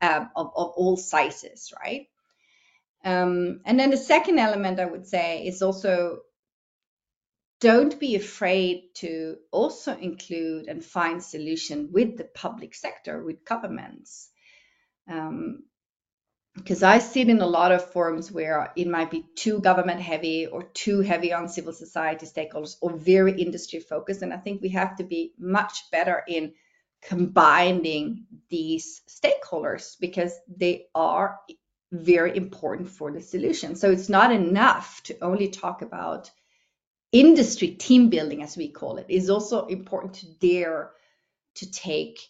um, 0.00 0.30
of, 0.36 0.52
of 0.56 0.72
all 0.76 0.96
sizes, 0.96 1.72
right? 1.82 2.06
Um, 3.04 3.60
and 3.64 3.78
then 3.78 3.90
the 3.90 3.96
second 3.96 4.38
element 4.38 4.80
I 4.80 4.84
would 4.84 5.06
say 5.06 5.46
is 5.46 5.62
also 5.62 6.20
don't 7.60 8.00
be 8.00 8.14
afraid 8.14 8.94
to 8.94 9.36
also 9.50 9.96
include 9.96 10.68
and 10.68 10.84
find 10.84 11.22
solution 11.22 11.90
with 11.92 12.16
the 12.16 12.24
public 12.24 12.74
sector, 12.74 13.22
with 13.22 13.44
governments. 13.44 14.30
Um, 15.08 15.64
because 16.56 16.82
I 16.82 16.98
sit 16.98 17.28
in 17.28 17.40
a 17.40 17.46
lot 17.46 17.70
of 17.70 17.92
forums 17.92 18.30
where 18.32 18.72
it 18.76 18.88
might 18.88 19.10
be 19.10 19.24
too 19.36 19.60
government 19.60 20.00
heavy 20.00 20.46
or 20.46 20.64
too 20.64 21.00
heavy 21.00 21.32
on 21.32 21.48
civil 21.48 21.72
society 21.72 22.26
stakeholders 22.26 22.76
or 22.80 22.92
very 22.92 23.40
industry 23.40 23.80
focused. 23.80 24.22
And 24.22 24.32
I 24.32 24.36
think 24.36 24.60
we 24.60 24.70
have 24.70 24.96
to 24.96 25.04
be 25.04 25.32
much 25.38 25.90
better 25.92 26.22
in 26.26 26.54
combining 27.02 28.26
these 28.48 29.02
stakeholders 29.08 29.96
because 30.00 30.32
they 30.48 30.86
are 30.94 31.38
very 31.92 32.36
important 32.36 32.88
for 32.88 33.10
the 33.10 33.20
solution. 33.20 33.74
So 33.74 33.90
it's 33.90 34.08
not 34.08 34.32
enough 34.32 35.02
to 35.04 35.18
only 35.20 35.48
talk 35.48 35.82
about 35.82 36.30
industry 37.12 37.68
team 37.68 38.10
building, 38.10 38.42
as 38.42 38.56
we 38.56 38.68
call 38.68 38.98
it. 38.98 39.06
it, 39.08 39.14
is 39.14 39.30
also 39.30 39.66
important 39.66 40.14
to 40.14 40.26
dare 40.38 40.90
to 41.56 41.70
take 41.70 42.20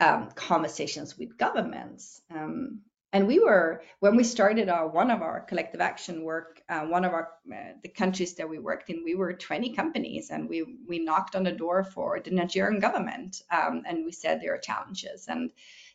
um, 0.00 0.30
conversations 0.34 1.16
with 1.16 1.38
governments. 1.38 2.20
Um, 2.30 2.82
and 3.16 3.26
we 3.26 3.38
were 3.38 3.82
when 4.00 4.14
we 4.14 4.24
started 4.24 4.68
our 4.68 4.86
one 4.86 5.10
of 5.10 5.22
our 5.22 5.40
collective 5.40 5.80
action 5.80 6.22
work, 6.22 6.60
uh, 6.68 6.82
one 6.82 7.02
of 7.02 7.14
our 7.14 7.30
uh, 7.50 7.72
the 7.82 7.88
countries 7.88 8.34
that 8.34 8.46
we 8.46 8.58
worked 8.58 8.90
in, 8.90 9.04
we 9.04 9.14
were 9.14 9.32
20 9.32 9.74
companies, 9.74 10.28
and 10.28 10.50
we 10.50 10.58
we 10.86 10.98
knocked 10.98 11.34
on 11.34 11.44
the 11.44 11.52
door 11.52 11.82
for 11.82 12.20
the 12.20 12.30
Nigerian 12.30 12.78
government, 12.78 13.40
um, 13.50 13.84
and 13.86 14.04
we 14.04 14.12
said 14.12 14.40
there 14.40 14.54
are 14.54 14.58
challenges, 14.58 15.28
and 15.28 15.50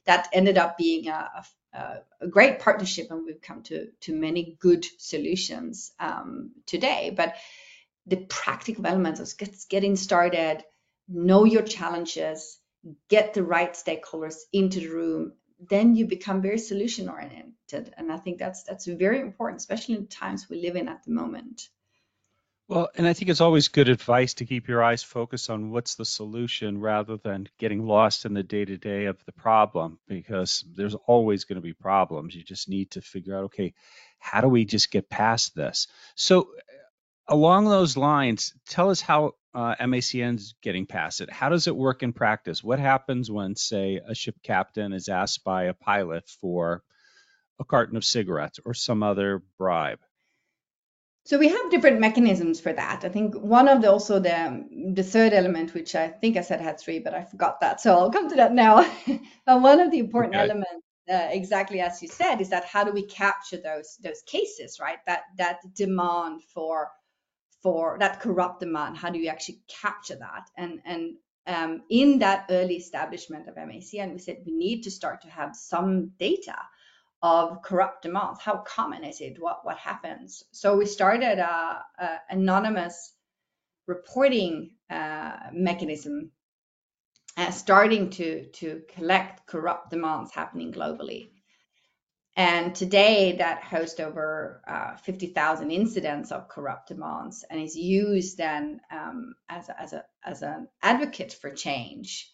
that 0.05 0.29
ended 0.33 0.57
up 0.57 0.79
being 0.79 1.09
a, 1.09 1.29
a, 1.73 1.97
a 2.21 2.27
great 2.27 2.57
partnership, 2.57 3.11
and 3.11 3.23
we've 3.23 3.47
come 3.49 3.61
to 3.63 3.89
to 4.05 4.15
many 4.15 4.57
good 4.59 4.83
solutions 4.97 5.91
um, 5.99 6.49
today. 6.65 7.13
But 7.15 7.35
the 8.07 8.17
practical 8.17 8.87
elements 8.87 9.19
of 9.19 9.31
getting 9.69 9.95
started, 9.95 10.63
know 11.07 11.45
your 11.45 11.61
challenges, 11.61 12.57
get 13.09 13.35
the 13.35 13.43
right 13.43 13.73
stakeholders 13.73 14.37
into 14.51 14.79
the 14.79 14.87
room, 14.87 15.33
then 15.69 15.95
you 15.95 16.05
become 16.05 16.41
very 16.41 16.57
solution 16.57 17.09
oriented. 17.09 17.93
And 17.97 18.11
I 18.11 18.17
think 18.17 18.37
that's 18.39 18.63
that's 18.63 18.85
very 18.85 19.19
important, 19.19 19.59
especially 19.59 19.95
in 19.95 20.07
times 20.07 20.49
we 20.49 20.61
live 20.61 20.75
in 20.75 20.87
at 20.87 21.03
the 21.03 21.11
moment. 21.11 21.69
Well, 22.67 22.89
and 22.95 23.05
I 23.05 23.11
think 23.11 23.29
it's 23.29 23.41
always 23.41 23.67
good 23.67 23.89
advice 23.89 24.35
to 24.35 24.45
keep 24.45 24.69
your 24.69 24.81
eyes 24.81 25.03
focused 25.03 25.49
on 25.49 25.71
what's 25.71 25.95
the 25.95 26.05
solution 26.05 26.79
rather 26.79 27.17
than 27.17 27.49
getting 27.57 27.85
lost 27.85 28.23
in 28.23 28.33
the 28.33 28.43
day 28.43 28.63
to 28.63 28.77
day 28.77 29.05
of 29.05 29.23
the 29.25 29.33
problem 29.33 29.99
because 30.07 30.63
there's 30.73 30.95
always 30.95 31.43
going 31.43 31.57
to 31.57 31.61
be 31.61 31.73
problems. 31.73 32.33
You 32.33 32.43
just 32.43 32.69
need 32.69 32.91
to 32.91 33.01
figure 33.01 33.37
out, 33.37 33.45
okay, 33.45 33.73
how 34.19 34.39
do 34.39 34.47
we 34.47 34.63
just 34.63 34.89
get 34.89 35.09
past 35.09 35.53
this? 35.53 35.87
So, 36.15 36.51
along 37.27 37.65
those 37.65 37.97
lines, 37.97 38.53
tell 38.69 38.89
us 38.89 39.01
how 39.01 39.33
uh, 39.53 39.75
MACN's 39.79 40.55
getting 40.61 40.85
past 40.85 41.21
it. 41.21 41.29
How 41.29 41.49
does 41.49 41.67
it 41.67 41.75
work 41.75 42.03
in 42.03 42.13
practice? 42.13 42.63
What 42.63 42.79
happens 42.79 43.29
when, 43.29 43.55
say, 43.55 43.99
a 44.05 44.15
ship 44.15 44.35
captain 44.43 44.93
is 44.93 45.09
asked 45.09 45.43
by 45.43 45.63
a 45.63 45.73
pilot 45.73 46.29
for 46.39 46.83
a 47.59 47.65
carton 47.65 47.97
of 47.97 48.05
cigarettes 48.05 48.59
or 48.63 48.73
some 48.73 49.03
other 49.03 49.43
bribe? 49.57 49.99
So 51.25 51.37
we 51.37 51.49
have 51.49 51.69
different 51.69 51.99
mechanisms 51.99 52.59
for 52.59 52.73
that. 52.73 53.05
I 53.05 53.09
think 53.09 53.35
one 53.35 53.67
of 53.67 53.81
the 53.81 53.91
also 53.91 54.19
the 54.19 54.65
the 54.95 55.03
third 55.03 55.33
element, 55.33 55.73
which 55.73 55.93
I 55.93 56.07
think 56.07 56.35
I 56.35 56.41
said 56.41 56.61
had 56.61 56.79
three, 56.79 56.97
but 56.99 57.13
I 57.13 57.23
forgot 57.23 57.59
that, 57.59 57.79
so 57.79 57.93
I'll 57.93 58.11
come 58.11 58.27
to 58.29 58.35
that 58.37 58.53
now. 58.53 58.89
but 59.45 59.61
one 59.61 59.79
of 59.79 59.91
the 59.91 59.99
important 59.99 60.33
okay. 60.33 60.45
elements, 60.45 60.83
uh, 61.11 61.27
exactly 61.29 61.79
as 61.79 62.01
you 62.01 62.07
said, 62.07 62.41
is 62.41 62.49
that 62.49 62.65
how 62.65 62.83
do 62.83 62.91
we 62.91 63.05
capture 63.05 63.57
those 63.57 63.97
those 64.03 64.23
cases, 64.23 64.79
right? 64.81 64.97
That 65.05 65.21
that 65.37 65.59
demand 65.75 66.41
for 66.55 66.89
for 67.61 67.97
that 67.99 68.19
corrupt 68.19 68.59
demand 68.59 68.97
how 68.97 69.09
do 69.09 69.19
you 69.19 69.29
actually 69.29 69.61
capture 69.67 70.15
that? 70.15 70.49
And 70.57 70.81
and 70.85 71.13
um, 71.47 71.83
in 71.89 72.19
that 72.19 72.45
early 72.49 72.75
establishment 72.75 73.47
of 73.47 73.55
MACN 73.55 74.13
we 74.13 74.19
said 74.19 74.43
we 74.45 74.51
need 74.51 74.83
to 74.83 74.91
start 74.91 75.21
to 75.21 75.29
have 75.29 75.55
some 75.55 76.11
data 76.19 76.55
of 77.23 77.61
corrupt 77.61 78.01
demands. 78.01 78.39
How 78.39 78.57
common 78.57 79.03
is 79.03 79.21
it? 79.21 79.37
What 79.39 79.63
what 79.63 79.77
happens? 79.77 80.43
So 80.51 80.77
we 80.77 80.85
started 80.85 81.39
a, 81.39 81.83
a 81.99 82.19
anonymous 82.29 83.13
reporting 83.87 84.71
uh, 84.89 85.37
mechanism 85.51 86.31
uh, 87.37 87.51
starting 87.51 88.09
to 88.11 88.45
to 88.47 88.81
collect 88.87 89.45
corrupt 89.47 89.89
demands 89.89 90.31
happening 90.33 90.71
globally 90.73 91.29
and 92.35 92.73
today 92.73 93.35
that 93.37 93.63
hosts 93.63 93.99
over 93.99 94.61
uh, 94.65 94.95
50,000 94.97 95.69
incidents 95.69 96.31
of 96.31 96.47
corrupt 96.47 96.87
demands 96.87 97.43
and 97.49 97.61
is 97.61 97.75
used 97.75 98.37
then 98.37 98.79
um, 98.89 99.35
as, 99.49 99.67
a, 99.67 99.81
as, 99.81 99.93
a, 99.93 100.05
as 100.23 100.41
an 100.41 100.67
advocate 100.81 101.33
for 101.33 101.51
change. 101.51 102.31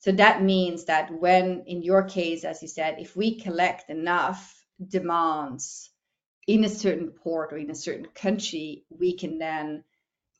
So 0.00 0.12
that 0.12 0.42
means 0.42 0.84
that 0.84 1.10
when, 1.12 1.64
in 1.66 1.82
your 1.82 2.04
case, 2.04 2.44
as 2.44 2.62
you 2.62 2.68
said, 2.68 2.96
if 2.98 3.14
we 3.14 3.38
collect 3.38 3.90
enough 3.90 4.54
demands 4.88 5.90
in 6.46 6.64
a 6.64 6.68
certain 6.68 7.10
port 7.10 7.52
or 7.52 7.58
in 7.58 7.70
a 7.70 7.74
certain 7.74 8.06
country, 8.06 8.84
we 8.88 9.16
can 9.16 9.38
then 9.38 9.84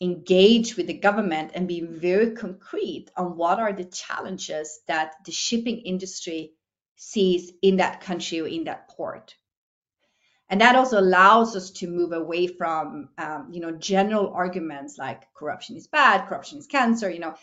engage 0.01 0.77
with 0.77 0.87
the 0.87 0.95
government 0.95 1.53
and 1.55 1.69
be 1.69 1.81
very 1.81 2.31
concrete 2.33 3.11
on 3.17 3.37
what 3.37 3.59
are 3.59 3.73
the 3.73 3.85
challenges 3.85 4.81
that 4.87 5.13
the 5.25 5.33
shipping 5.33 5.79
industry 5.79 6.53
sees 6.97 7.53
in 7.63 7.77
that 7.79 8.01
country 8.03 8.41
or 8.41 8.49
in 8.49 8.65
that 8.65 8.89
port. 8.91 9.37
and 10.49 10.61
that 10.61 10.77
also 10.77 11.01
allows 11.01 11.57
us 11.57 11.71
to 11.71 11.89
move 11.89 12.13
away 12.13 12.47
from 12.47 13.09
um, 13.19 13.49
you 13.53 13.61
know 13.61 13.73
general 13.73 14.33
arguments 14.33 14.99
like 14.99 15.23
corruption 15.35 15.77
is 15.77 15.87
bad 15.89 16.27
corruption 16.29 16.59
is 16.59 16.67
cancer 16.67 17.11
you 17.11 17.19
know 17.21 17.35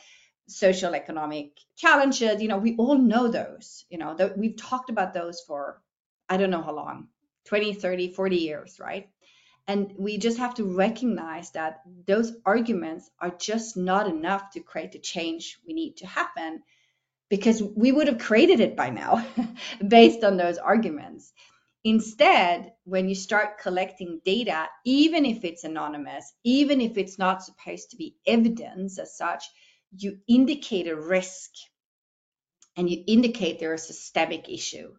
social 0.47 0.93
economic 0.95 1.57
challenges. 1.77 2.41
You 2.41 2.49
know 2.49 2.57
we 2.57 2.75
all 2.77 2.97
know 2.97 3.27
those 3.29 3.85
you 3.89 3.97
know 3.97 4.15
that 4.15 4.37
we've 4.37 4.57
talked 4.57 4.89
about 4.89 5.13
those 5.13 5.41
for 5.47 5.81
i 6.29 6.37
don't 6.37 6.49
know 6.51 6.61
how 6.61 6.75
long 6.75 7.07
20 7.45 7.73
30 7.73 8.13
40 8.13 8.37
years 8.37 8.79
right? 8.79 9.09
And 9.67 9.93
we 9.97 10.17
just 10.17 10.39
have 10.39 10.55
to 10.55 10.65
recognize 10.77 11.51
that 11.51 11.81
those 12.07 12.33
arguments 12.45 13.09
are 13.19 13.31
just 13.39 13.77
not 13.77 14.07
enough 14.07 14.51
to 14.51 14.59
create 14.61 14.91
the 14.93 14.99
change 14.99 15.57
we 15.67 15.73
need 15.73 15.97
to 15.97 16.07
happen 16.07 16.63
because 17.33 17.63
we 17.63 17.91
would 17.91 18.07
have 18.07 18.19
created 18.19 18.59
it 18.59 18.75
by 18.75 18.89
now 18.91 19.25
based 19.87 20.23
on 20.23 20.37
those 20.37 20.59
arguments 20.59 21.33
Instead, 21.85 22.71
when 22.85 23.09
you 23.09 23.15
start 23.15 23.59
collecting 23.59 24.21
data, 24.23 24.69
even 24.85 25.25
if 25.25 25.43
it's 25.43 25.65
anonymous, 25.65 26.31
even 26.43 26.79
if 26.79 26.97
it's 26.97 27.19
not 27.19 27.43
supposed 27.43 27.91
to 27.91 27.97
be 27.97 28.15
evidence 28.25 28.99
as 28.99 29.17
such, 29.17 29.43
you 29.97 30.19
indicate 30.27 30.87
a 30.87 30.95
risk 30.95 31.51
and 32.77 32.89
you 32.89 33.03
indicate 33.05 33.59
there 33.59 33.73
is 33.73 33.89
a 33.89 33.93
systemic 33.93 34.47
issue. 34.47 34.93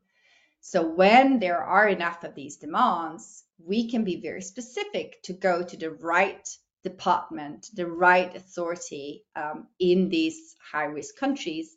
So 0.61 0.87
when 0.87 1.39
there 1.39 1.63
are 1.63 1.89
enough 1.89 2.23
of 2.23 2.35
these 2.35 2.59
demands, 2.59 3.45
we 3.59 3.89
can 3.91 4.05
be 4.05 4.21
very 4.21 4.43
specific 4.43 5.23
to 5.23 5.33
go 5.33 5.63
to 5.63 5.77
the 5.79 5.91
right 5.91 6.47
department, 6.83 7.71
the 7.75 7.87
right 7.87 8.37
authority 8.37 9.25
um, 9.35 9.69
in 9.79 10.11
these 10.11 10.55
high 10.71 10.85
risk 10.85 11.17
countries 11.17 11.75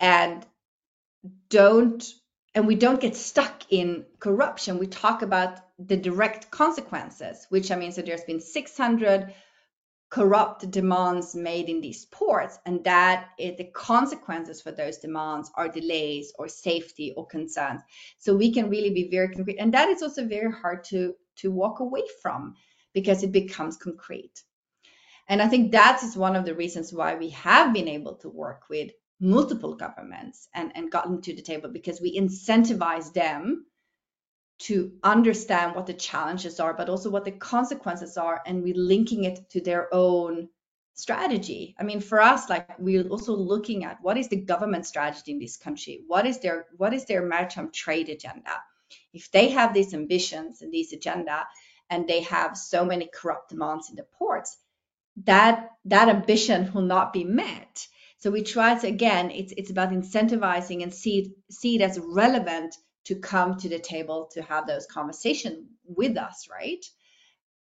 and 0.00 0.44
don't 1.50 2.02
and 2.54 2.66
we 2.66 2.74
don't 2.74 3.00
get 3.00 3.14
stuck 3.14 3.62
in 3.70 4.04
corruption. 4.18 4.78
We 4.78 4.88
talk 4.88 5.22
about 5.22 5.60
the 5.78 5.96
direct 5.96 6.50
consequences, 6.50 7.46
which 7.48 7.70
I 7.70 7.76
mean, 7.76 7.92
so 7.92 8.02
there's 8.02 8.24
been 8.24 8.40
600 8.40 9.32
corrupt 10.10 10.68
demands 10.68 11.36
made 11.36 11.68
in 11.68 11.80
these 11.80 12.04
ports, 12.06 12.58
and 12.66 12.82
that 12.82 13.28
is, 13.38 13.56
the 13.56 13.70
consequences 13.72 14.60
for 14.60 14.72
those 14.72 14.98
demands 14.98 15.52
are 15.54 15.68
delays 15.68 16.32
or 16.36 16.48
safety 16.48 17.14
or 17.16 17.24
concerns. 17.26 17.80
So 18.18 18.34
we 18.34 18.52
can 18.52 18.68
really 18.68 18.90
be 18.90 19.08
very 19.08 19.28
concrete, 19.32 19.58
and 19.58 19.72
that 19.74 19.88
is 19.88 20.02
also 20.02 20.26
very 20.26 20.50
hard 20.50 20.82
to 20.84 21.14
to 21.36 21.52
walk 21.52 21.80
away 21.80 22.02
from 22.22 22.54
because 22.92 23.22
it 23.22 23.32
becomes 23.32 23.76
concrete. 23.76 24.42
And 25.28 25.40
I 25.40 25.46
think 25.46 25.72
that 25.72 26.02
is 26.02 26.16
one 26.16 26.34
of 26.34 26.44
the 26.44 26.56
reasons 26.56 26.92
why 26.92 27.14
we 27.14 27.30
have 27.30 27.72
been 27.72 27.88
able 27.88 28.16
to 28.16 28.28
work 28.28 28.62
with 28.68 28.90
multiple 29.20 29.74
governments 29.74 30.48
and, 30.54 30.72
and 30.74 30.90
got 30.90 31.04
them 31.04 31.20
to 31.22 31.34
the 31.34 31.42
table 31.42 31.68
because 31.70 32.00
we 32.00 32.18
incentivize 32.18 33.12
them 33.12 33.66
to 34.60 34.92
understand 35.02 35.74
what 35.74 35.86
the 35.86 35.94
challenges 35.94 36.60
are, 36.60 36.74
but 36.74 36.88
also 36.88 37.10
what 37.10 37.24
the 37.24 37.32
consequences 37.32 38.16
are, 38.16 38.42
and 38.46 38.62
we're 38.62 38.74
linking 38.74 39.24
it 39.24 39.48
to 39.50 39.60
their 39.60 39.92
own 39.94 40.48
strategy. 40.94 41.74
I 41.78 41.82
mean, 41.82 42.00
for 42.00 42.20
us, 42.20 42.50
like 42.50 42.78
we're 42.78 43.08
also 43.08 43.34
looking 43.34 43.84
at 43.84 43.98
what 44.02 44.18
is 44.18 44.28
the 44.28 44.36
government 44.36 44.86
strategy 44.86 45.32
in 45.32 45.38
this 45.38 45.56
country? 45.56 46.02
What 46.06 46.26
is 46.26 46.40
their 46.40 46.66
what 46.76 46.92
is 46.92 47.06
their 47.06 47.22
maritime 47.22 47.70
trade 47.72 48.10
agenda? 48.10 48.52
If 49.12 49.30
they 49.30 49.48
have 49.50 49.72
these 49.72 49.94
ambitions 49.94 50.62
and 50.62 50.72
these 50.72 50.92
agenda, 50.92 51.46
and 51.88 52.06
they 52.06 52.22
have 52.22 52.56
so 52.56 52.84
many 52.84 53.08
corrupt 53.12 53.50
demands 53.50 53.88
in 53.88 53.96
the 53.96 54.06
ports, 54.18 54.58
that 55.24 55.70
that 55.86 56.08
ambition 56.08 56.72
will 56.72 56.82
not 56.82 57.12
be 57.12 57.24
met. 57.24 57.86
So 58.20 58.30
we 58.30 58.42
try 58.42 58.78
to 58.78 58.86
again, 58.86 59.30
it's 59.30 59.52
it's 59.56 59.70
about 59.70 59.90
incentivizing 59.92 60.82
and 60.82 60.92
see 60.92 61.18
it, 61.20 61.32
see 61.50 61.76
it 61.76 61.82
as 61.82 61.98
relevant 61.98 62.76
to 63.04 63.14
come 63.14 63.56
to 63.58 63.68
the 63.68 63.78
table 63.78 64.28
to 64.32 64.42
have 64.42 64.66
those 64.66 64.86
conversations 64.86 65.66
with 65.84 66.18
us, 66.18 66.46
right? 66.50 66.84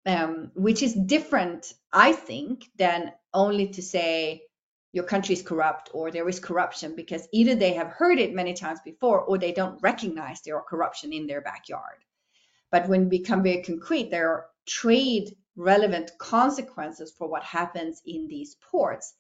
Um, 0.07 0.53
which 0.55 0.83
is 0.83 0.95
different, 0.95 1.75
I 1.93 2.13
think, 2.13 2.65
than 2.79 3.13
only 3.35 3.69
to 3.69 3.83
say 3.83 4.45
your 4.93 5.05
country 5.05 5.35
is 5.35 5.43
corrupt 5.43 5.91
or 5.93 6.11
there 6.11 6.29
is 6.29 6.41
corruption 6.41 6.97
because 6.97 7.29
either 7.33 7.55
they 7.55 7.75
have 7.75 7.89
heard 7.89 8.19
it 8.19 8.33
many 8.33 8.55
times 8.55 8.81
before 8.83 9.21
or 9.21 9.37
they 9.37 9.53
don't 9.53 9.83
recognize 9.83 10.41
there 10.41 10.57
are 10.57 10.63
corruption 10.63 11.13
in 11.13 11.27
their 11.27 11.43
backyard. 11.43 12.03
But 12.71 12.89
when 12.89 13.03
we 13.03 13.19
become 13.19 13.43
very 13.43 13.63
concrete, 13.63 14.11
there 14.11 14.31
are 14.31 14.47
trade 14.65 15.37
relevant 15.55 16.13
consequences 16.19 17.13
for 17.19 17.29
what 17.29 17.43
happens 17.43 18.01
in 18.07 18.27
these 18.27 18.57
ports 18.71 19.13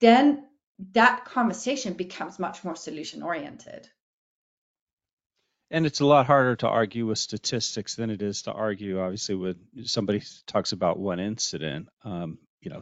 then 0.00 0.44
that 0.92 1.24
conversation 1.24 1.94
becomes 1.94 2.38
much 2.38 2.64
more 2.64 2.76
solution 2.76 3.22
oriented. 3.22 3.88
And 5.70 5.84
it's 5.84 6.00
a 6.00 6.06
lot 6.06 6.26
harder 6.26 6.56
to 6.56 6.68
argue 6.68 7.06
with 7.06 7.18
statistics 7.18 7.94
than 7.94 8.10
it 8.10 8.22
is 8.22 8.42
to 8.42 8.52
argue, 8.52 9.00
obviously, 9.00 9.34
with 9.34 9.58
somebody 9.84 10.22
talks 10.46 10.72
about 10.72 10.98
one 10.98 11.20
incident. 11.20 11.88
Um, 12.04 12.38
you 12.62 12.70
know, 12.70 12.80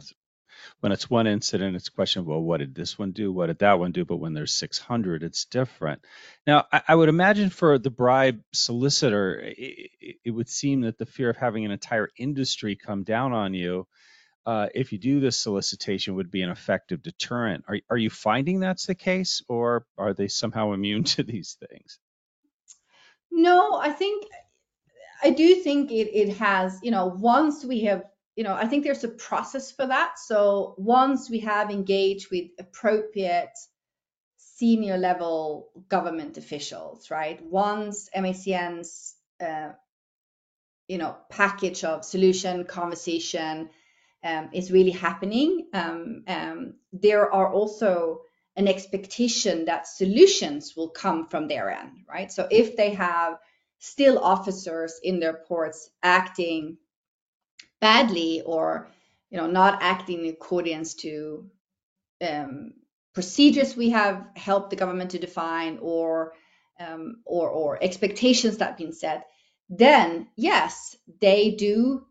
when 0.79 0.91
it's 0.91 1.09
one 1.09 1.27
incident, 1.27 1.75
it's 1.75 1.89
a 1.89 1.91
question 1.91 2.21
of, 2.21 2.27
well, 2.27 2.41
what 2.41 2.57
did 2.57 2.73
this 2.73 2.97
one 2.97 3.11
do? 3.11 3.31
What 3.31 3.47
did 3.47 3.59
that 3.59 3.79
one 3.79 3.91
do? 3.91 4.05
But 4.05 4.17
when 4.17 4.33
there's 4.33 4.53
600, 4.53 5.23
it's 5.23 5.45
different. 5.45 6.01
Now, 6.45 6.65
I, 6.71 6.81
I 6.87 6.95
would 6.95 7.09
imagine 7.09 7.49
for 7.49 7.77
the 7.77 7.89
bribe 7.89 8.41
solicitor, 8.53 9.39
it, 9.39 9.91
it, 10.23 10.31
would 10.31 10.49
seem 10.49 10.81
that 10.81 10.97
the 10.97 11.05
fear 11.05 11.29
of 11.29 11.37
having 11.37 11.65
an 11.65 11.71
entire 11.71 12.09
industry 12.17 12.75
come 12.75 13.03
down 13.03 13.33
on 13.33 13.53
you 13.53 13.87
uh, 14.47 14.69
if 14.73 14.93
you 14.93 14.97
do 14.97 15.19
this 15.19 15.35
solicitation 15.35 16.15
would 16.15 16.31
be 16.31 16.41
an 16.41 16.49
effective 16.49 17.03
deterrent. 17.03 17.65
Are, 17.67 17.77
are 17.89 17.97
you 17.97 18.09
finding 18.09 18.61
that's 18.61 18.85
the 18.85 18.95
case 18.95 19.43
or 19.49 19.85
are 19.97 20.13
they 20.13 20.29
somehow 20.29 20.71
immune 20.71 21.03
to 21.15 21.23
these 21.23 21.57
things? 21.69 21.99
No, 23.29 23.75
I 23.75 23.89
think, 23.89 24.25
I 25.21 25.31
do 25.31 25.55
think 25.55 25.91
it, 25.91 26.17
it 26.17 26.37
has, 26.37 26.79
you 26.81 26.91
know, 26.91 27.07
once 27.07 27.65
we 27.65 27.81
have, 27.81 28.03
you 28.37 28.45
know, 28.45 28.53
I 28.53 28.67
think 28.67 28.85
there's 28.85 29.03
a 29.03 29.09
process 29.09 29.69
for 29.69 29.85
that. 29.85 30.17
So 30.17 30.75
once 30.77 31.29
we 31.29 31.39
have 31.39 31.69
engaged 31.69 32.31
with 32.31 32.45
appropriate 32.57 33.51
senior 34.37 34.97
level 34.97 35.71
government 35.89 36.37
officials, 36.37 37.11
right? 37.11 37.43
Once 37.43 38.09
MACN's, 38.15 39.13
uh, 39.41 39.71
you 40.87 40.99
know, 40.99 41.17
package 41.29 41.83
of 41.83 42.05
solution, 42.05 42.63
conversation, 42.63 43.69
um, 44.27 44.49
is 44.51 44.71
really 44.71 44.91
happening. 44.91 45.67
Um, 45.73 46.23
um, 46.27 46.73
there 46.91 47.33
are 47.33 47.51
also 47.51 48.21
an 48.57 48.67
expectation 48.67 49.65
that 49.65 49.87
solutions 49.87 50.75
will 50.75 50.89
come 50.89 51.27
from 51.27 51.47
their 51.47 51.69
end, 51.69 52.03
right? 52.09 52.31
So 52.31 52.47
if 52.51 52.75
they 52.75 52.91
have 52.91 53.37
still 53.79 54.19
officers 54.19 54.99
in 55.03 55.19
their 55.19 55.33
ports 55.47 55.89
acting 56.03 56.77
badly 57.79 58.41
or 58.45 58.87
you 59.29 59.37
know 59.37 59.47
not 59.47 59.81
acting 59.81 60.25
in 60.25 60.33
accordance 60.33 60.95
to 60.95 61.49
um, 62.27 62.73
procedures 63.13 63.77
we 63.77 63.91
have 63.91 64.25
helped 64.35 64.71
the 64.71 64.75
government 64.75 65.11
to 65.11 65.19
define 65.19 65.77
or 65.81 66.33
um, 66.79 67.17
or, 67.25 67.49
or 67.49 67.83
expectations 67.83 68.57
that 68.57 68.69
have 68.69 68.77
been 68.77 68.93
set, 68.93 69.27
then 69.69 70.27
yes, 70.35 70.95
they 71.21 71.51
do 71.51 72.05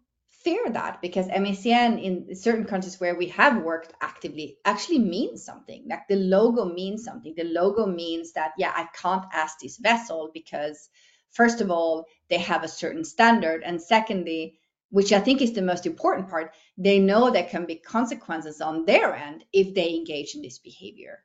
fear 0.46 0.70
that 0.70 1.02
because 1.02 1.26
MACN 1.26 2.00
in 2.00 2.36
certain 2.36 2.66
countries 2.66 3.00
where 3.00 3.16
we 3.16 3.26
have 3.26 3.64
worked 3.64 3.92
actively 4.00 4.58
actually 4.64 5.00
means 5.00 5.44
something. 5.44 5.84
Like 5.90 6.06
the 6.06 6.14
logo 6.14 6.64
means 6.66 7.02
something. 7.02 7.34
The 7.36 7.50
logo 7.60 7.84
means 7.84 8.34
that, 8.34 8.52
yeah, 8.56 8.72
I 8.72 8.86
can't 9.02 9.24
ask 9.32 9.58
this 9.58 9.76
vessel 9.78 10.30
because, 10.32 10.88
first 11.32 11.60
of 11.60 11.72
all, 11.72 12.04
they 12.30 12.38
have 12.38 12.62
a 12.62 12.68
certain 12.68 13.04
standard. 13.04 13.64
And 13.64 13.82
secondly, 13.82 14.60
which 14.90 15.12
I 15.12 15.18
think 15.18 15.42
is 15.42 15.52
the 15.52 15.62
most 15.62 15.84
important 15.84 16.28
part, 16.28 16.54
they 16.78 17.00
know 17.00 17.30
there 17.30 17.52
can 17.54 17.66
be 17.66 17.74
consequences 17.74 18.60
on 18.60 18.84
their 18.84 19.16
end 19.16 19.44
if 19.52 19.74
they 19.74 19.94
engage 19.96 20.36
in 20.36 20.42
this 20.42 20.60
behavior. 20.60 21.24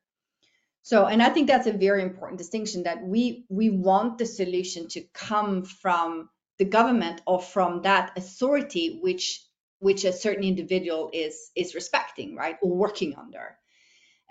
So, 0.82 1.06
and 1.06 1.22
I 1.22 1.30
think 1.30 1.46
that's 1.48 1.68
a 1.68 1.84
very 1.88 2.02
important 2.02 2.40
distinction 2.40 2.84
that 2.84 3.04
we 3.04 3.46
we 3.50 3.70
want 3.70 4.18
the 4.18 4.26
solution 4.26 4.88
to 4.90 5.02
come 5.14 5.64
from 5.64 6.30
the 6.62 6.66
government 6.66 7.22
or 7.26 7.42
from 7.42 7.82
that 7.82 8.16
authority 8.16 9.00
which 9.02 9.44
which 9.80 10.06
a 10.06 10.14
certain 10.14 10.44
individual 10.44 11.10
is 11.12 11.50
is 11.56 11.74
respecting 11.74 12.36
right 12.36 12.58
or 12.62 12.70
working 12.70 13.16
under. 13.16 13.58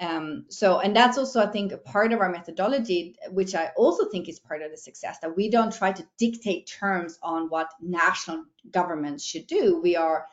Um, 0.01 0.45
so 0.49 0.79
and 0.79 0.95
that's 0.95 1.19
also 1.19 1.43
i 1.43 1.51
think 1.51 1.73
a 1.73 1.77
part 1.95 2.12
of 2.12 2.21
our 2.21 2.31
methodology 2.31 3.16
which 3.38 3.57
i 3.57 3.64
also 3.77 4.09
think 4.09 4.29
is 4.29 4.38
part 4.38 4.62
of 4.62 4.71
the 4.71 4.77
success 4.77 5.19
that 5.19 5.37
we 5.37 5.51
don't 5.51 5.75
try 5.81 5.90
to 5.90 6.07
dictate 6.19 6.69
terms 6.69 7.19
on 7.21 7.49
what 7.49 7.69
national 7.81 8.45
governments 8.71 9.25
should 9.25 9.49
do. 9.49 9.81
We 9.83 9.97
are 9.97 10.25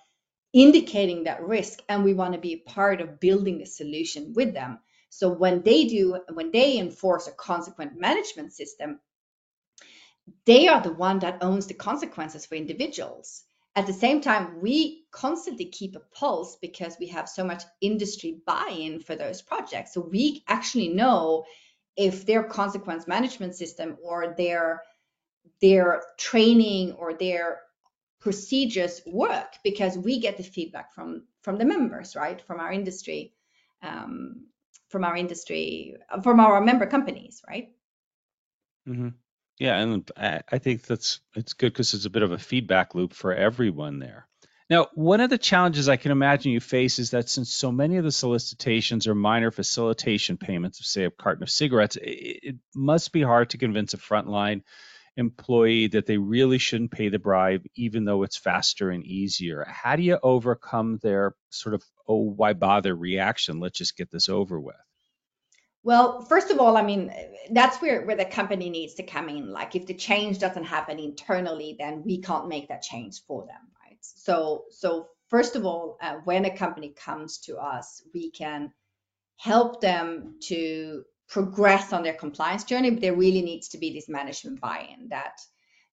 indicating 0.53 1.23
that 1.23 1.41
risk 1.41 1.79
and 1.89 2.03
we 2.03 2.13
want 2.13 2.33
to 2.36 2.47
be 2.47 2.53
a 2.53 2.69
part 2.69 3.01
of 3.01 3.19
building 3.19 3.57
the 3.57 3.65
solution 3.65 4.33
with 4.36 4.53
them. 4.53 4.77
So 5.10 5.29
when 5.29 5.63
they 5.63 5.86
do 5.86 6.19
when 6.31 6.51
they 6.51 6.77
enforce 6.77 7.25
a 7.27 7.31
consequent 7.31 7.99
management 7.99 8.53
system 8.53 8.99
they 10.45 10.67
are 10.67 10.81
the 10.81 10.93
one 10.93 11.19
that 11.19 11.39
owns 11.41 11.67
the 11.67 11.73
consequences 11.73 12.45
for 12.45 12.55
individuals. 12.55 13.43
At 13.75 13.85
the 13.85 13.93
same 13.93 14.21
time, 14.21 14.59
we 14.61 15.05
constantly 15.11 15.65
keep 15.65 15.95
a 15.95 15.99
pulse 15.99 16.57
because 16.61 16.97
we 16.99 17.07
have 17.07 17.29
so 17.29 17.43
much 17.43 17.63
industry 17.79 18.41
buy-in 18.45 18.99
for 18.99 19.15
those 19.15 19.41
projects. 19.41 19.93
So 19.93 20.01
we 20.01 20.43
actually 20.47 20.89
know 20.89 21.45
if 21.95 22.25
their 22.25 22.43
consequence 22.43 23.07
management 23.07 23.55
system 23.55 23.97
or 24.03 24.33
their 24.37 24.81
their 25.61 26.03
training 26.17 26.93
or 26.93 27.13
their 27.13 27.61
procedures 28.19 29.01
work 29.05 29.55
because 29.63 29.97
we 29.97 30.19
get 30.19 30.37
the 30.37 30.43
feedback 30.43 30.93
from 30.93 31.23
from 31.41 31.57
the 31.57 31.65
members, 31.65 32.15
right? 32.15 32.41
From 32.41 32.59
our 32.59 32.71
industry, 32.71 33.33
um, 33.81 34.47
from 34.89 35.03
our 35.03 35.15
industry, 35.15 35.95
from 36.23 36.39
our 36.39 36.61
member 36.61 36.87
companies, 36.87 37.41
right? 37.47 37.69
Mm-hmm. 38.87 39.09
Yeah, 39.59 39.77
and 39.77 40.11
I 40.19 40.59
think 40.59 40.83
that's 40.83 41.19
it's 41.35 41.53
good 41.53 41.73
because 41.73 41.93
it's 41.93 42.05
a 42.05 42.11
bit 42.11 42.21
of 42.21 42.31
a 42.31 42.37
feedback 42.37 42.93
loop 42.93 43.13
for 43.13 43.33
everyone 43.33 43.99
there. 43.99 44.27
Now, 44.69 44.87
one 44.93 45.21
of 45.21 45.29
the 45.29 45.37
challenges 45.37 45.87
I 45.87 45.95
can 45.95 46.11
imagine 46.11 46.51
you 46.51 46.59
face 46.59 46.99
is 46.99 47.11
that 47.11 47.29
since 47.29 47.53
so 47.53 47.71
many 47.71 47.97
of 47.97 48.03
the 48.03 48.11
solicitations 48.11 49.07
are 49.07 49.15
minor 49.15 49.49
facilitation 49.49 50.37
payments 50.37 50.79
of, 50.79 50.85
say, 50.85 51.05
a 51.05 51.09
carton 51.09 51.43
of 51.43 51.49
cigarettes, 51.49 51.95
it, 51.95 52.39
it 52.43 52.55
must 52.75 53.13
be 53.13 53.21
hard 53.21 53.51
to 53.51 53.57
convince 53.57 53.93
a 53.93 53.97
frontline 53.97 54.63
employee 55.15 55.87
that 55.87 56.05
they 56.05 56.17
really 56.17 56.57
shouldn't 56.57 56.91
pay 56.91 57.07
the 57.09 57.17
bribe, 57.17 57.63
even 57.75 58.03
though 58.03 58.23
it's 58.23 58.37
faster 58.37 58.91
and 58.91 59.05
easier. 59.05 59.65
How 59.67 59.95
do 59.95 60.03
you 60.03 60.19
overcome 60.21 60.99
their 61.01 61.33
sort 61.49 61.73
of, 61.73 61.83
oh, 62.07 62.21
why 62.21 62.53
bother 62.53 62.93
reaction? 62.93 63.59
Let's 63.61 63.77
just 63.77 63.97
get 63.97 64.11
this 64.11 64.27
over 64.27 64.59
with. 64.59 64.75
Well, 65.88 66.19
first 66.19 66.52
of 66.52 66.60
all, 66.60 66.76
I 66.76 66.82
mean, 66.82 67.13
that's 67.50 67.82
where, 67.82 68.06
where 68.06 68.17
the 68.17 68.26
company 68.26 68.69
needs 68.69 68.95
to 68.95 69.04
come 69.04 69.30
in. 69.30 69.54
Like 69.54 69.73
if 69.73 69.86
the 69.86 69.93
change 69.93 70.38
doesn't 70.38 70.65
happen 70.65 71.00
internally, 71.00 71.78
then 71.80 72.04
we 72.04 72.17
can't 72.17 72.50
make 72.50 72.67
that 72.67 72.82
change 72.82 73.21
for 73.26 73.45
them, 73.45 73.62
right? 73.82 73.97
So, 74.02 74.65
so 74.69 75.08
first 75.30 75.56
of 75.56 75.65
all, 75.65 75.97
uh, 76.02 76.15
when 76.26 76.43
a 76.43 76.54
company 76.54 76.89
comes 76.89 77.38
to 77.45 77.56
us, 77.56 78.02
we 78.13 78.32
can 78.32 78.73
help 79.38 79.80
them 79.80 80.36
to 80.47 81.06
progress 81.30 81.93
on 81.93 82.04
their 82.04 82.15
compliance 82.15 82.65
journey, 82.65 82.89
but 82.89 83.00
there 83.00 83.15
really 83.15 83.41
needs 83.41 83.69
to 83.69 83.78
be 83.78 83.93
this 83.93 84.10
management 84.10 84.60
buy-in 84.60 85.08
that 85.12 85.39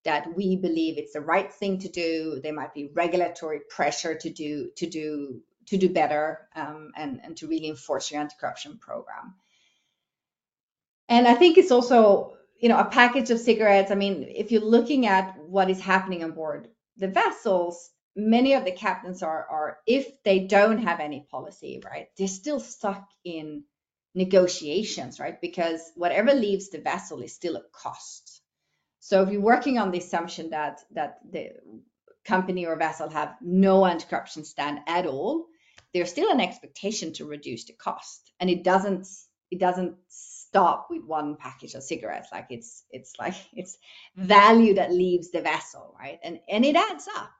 that 0.05 0.37
we 0.37 0.57
believe 0.57 0.99
it's 0.99 1.13
the 1.13 1.21
right 1.21 1.53
thing 1.53 1.79
to 1.79 1.89
do. 1.89 2.41
There 2.43 2.53
might 2.53 2.75
be 2.75 2.91
regulatory 2.95 3.61
pressure 3.71 4.17
to 4.17 4.29
do 4.29 4.71
to 4.75 4.91
do 4.91 5.41
to 5.67 5.77
do 5.77 5.89
better 5.89 6.49
um, 6.57 6.91
and 6.97 7.21
and 7.23 7.37
to 7.37 7.47
really 7.47 7.69
enforce 7.69 8.11
your 8.11 8.21
anti-corruption 8.23 8.79
program. 8.79 9.35
And 11.09 11.29
I 11.29 11.35
think 11.35 11.59
it's 11.59 11.71
also 11.71 12.33
you 12.61 12.69
know 12.69 12.79
a 12.79 12.87
package 12.87 13.31
of 13.31 13.40
cigarettes. 13.40 13.90
I 13.90 13.95
mean, 13.95 14.25
if 14.29 14.53
you're 14.53 14.62
looking 14.62 15.07
at 15.07 15.38
what 15.38 15.71
is 15.71 15.81
happening 15.81 16.25
on 16.25 16.33
board 16.33 16.69
the 16.97 17.09
vessels, 17.09 17.90
many 18.17 18.55
of 18.55 18.64
the 18.64 18.73
captains 18.73 19.23
are 19.23 19.47
are 19.51 19.79
if 19.87 20.23
they 20.25 20.40
don't 20.47 20.79
have 20.79 21.01
any 21.01 21.27
policy, 21.31 21.83
right, 21.85 22.09
they're 22.19 22.29
still 22.29 22.61
stuck 22.61 23.09
in 23.25 23.64
negotiations, 24.14 25.21
right? 25.21 25.40
Because 25.40 25.81
whatever 25.97 26.33
leaves 26.35 26.71
the 26.71 26.79
vessel 26.79 27.21
is 27.21 27.35
still 27.35 27.57
a 27.57 27.62
cost. 27.73 28.43
So 29.01 29.23
if 29.23 29.31
you're 29.31 29.40
working 29.43 29.79
on 29.79 29.90
the 29.90 29.99
assumption 29.99 30.51
that 30.51 30.81
that 30.93 31.19
the 31.31 31.51
company 32.25 32.67
or 32.67 32.77
vessel 32.77 33.11
have 33.11 33.35
no 33.43 33.85
anti-corruption 33.85 34.45
stand 34.45 34.81
at 34.87 35.07
all, 35.07 35.47
there's 35.93 36.11
still 36.11 36.31
an 36.31 36.40
expectation 36.40 37.12
to 37.14 37.27
reduce 37.27 37.64
the 37.67 37.75
cost, 37.75 38.33
and 38.40 38.49
it 38.49 38.64
doesn't 38.64 39.07
it 39.51 39.61
doesn't 39.61 39.97
stop 40.55 40.87
with 40.88 41.03
one 41.05 41.35
package 41.35 41.75
of 41.75 41.83
cigarettes. 41.83 42.29
Like 42.31 42.47
it's 42.51 42.85
it's 42.90 43.14
like 43.19 43.35
it's 43.55 43.77
value 44.14 44.75
that 44.75 44.93
leaves 44.93 45.31
the 45.31 45.43
vessel, 45.43 45.97
right? 45.99 46.21
And 46.23 46.38
and 46.49 46.64
it 46.64 46.77
adds 46.77 47.09
up. 47.17 47.31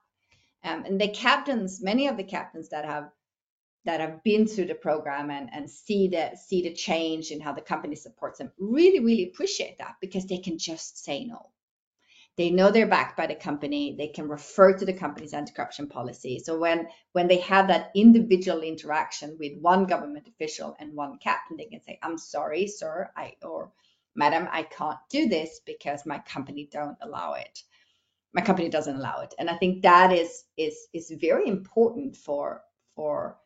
Um, 0.63 0.83
and 0.83 0.99
the 0.99 1.09
captains, 1.09 1.81
many 1.81 2.07
of 2.07 2.17
the 2.17 2.23
captains 2.23 2.69
that 2.69 2.85
have 2.85 3.09
that 3.85 4.01
have 4.01 4.23
been 4.23 4.47
through 4.47 4.65
the 4.65 4.75
program 4.75 5.29
and, 5.29 5.49
and 5.53 5.69
see 5.69 6.09
the 6.09 6.31
see 6.35 6.61
the 6.61 6.73
change 6.73 7.31
in 7.31 7.39
how 7.39 7.53
the 7.53 7.61
company 7.61 7.95
supports 7.95 8.39
them 8.39 8.51
really 8.59 8.99
really 8.99 9.29
appreciate 9.29 9.77
that 9.77 9.95
because 10.01 10.25
they 10.25 10.39
can 10.39 10.57
just 10.57 11.03
say 11.05 11.23
no 11.23 11.51
they 12.37 12.49
know 12.49 12.69
they're 12.71 12.87
backed 12.87 13.17
by 13.17 13.27
the 13.27 13.35
company 13.35 13.95
they 13.97 14.07
can 14.07 14.27
refer 14.27 14.73
to 14.77 14.85
the 14.85 14.93
company's 14.93 15.33
anti-corruption 15.33 15.87
policy. 15.87 16.39
So 16.39 16.57
when 16.59 16.87
when 17.13 17.27
they 17.27 17.39
have 17.39 17.67
that 17.67 17.91
individual 17.95 18.61
interaction 18.61 19.37
with 19.39 19.53
one 19.61 19.85
government 19.85 20.27
official 20.27 20.75
and 20.79 20.93
one 20.93 21.17
captain 21.19 21.57
they 21.57 21.65
can 21.65 21.81
say 21.81 21.99
i'm 22.03 22.17
sorry 22.17 22.67
sir 22.67 23.09
i 23.15 23.33
or 23.41 23.71
madam 24.15 24.47
i 24.51 24.63
can't 24.63 24.99
do 25.09 25.27
this 25.27 25.61
because 25.65 26.05
my 26.05 26.19
company 26.19 26.69
don't 26.71 26.97
allow 27.01 27.33
it. 27.33 27.59
My 28.33 28.41
company 28.41 28.69
doesn't 28.69 28.97
allow 28.97 29.21
it. 29.21 29.33
And 29.39 29.49
i 29.49 29.57
think 29.57 29.83
that 29.83 30.11
is 30.11 30.45
is 30.57 30.87
is 30.93 31.13
very 31.21 31.47
important 31.47 32.17
for 32.17 32.61
for 32.95 33.37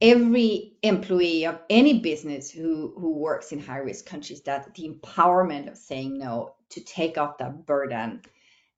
every 0.00 0.76
employee 0.82 1.46
of 1.46 1.58
any 1.70 2.00
business 2.00 2.50
who 2.50 2.92
who 2.98 3.14
works 3.14 3.52
in 3.52 3.58
high 3.58 3.78
risk 3.78 4.06
countries 4.06 4.42
that 4.42 4.74
the 4.74 4.88
empowerment 4.88 5.70
of 5.70 5.76
saying 5.76 6.18
no 6.18 6.54
to 6.70 6.80
take 6.82 7.16
off 7.16 7.38
that 7.38 7.64
burden 7.64 8.20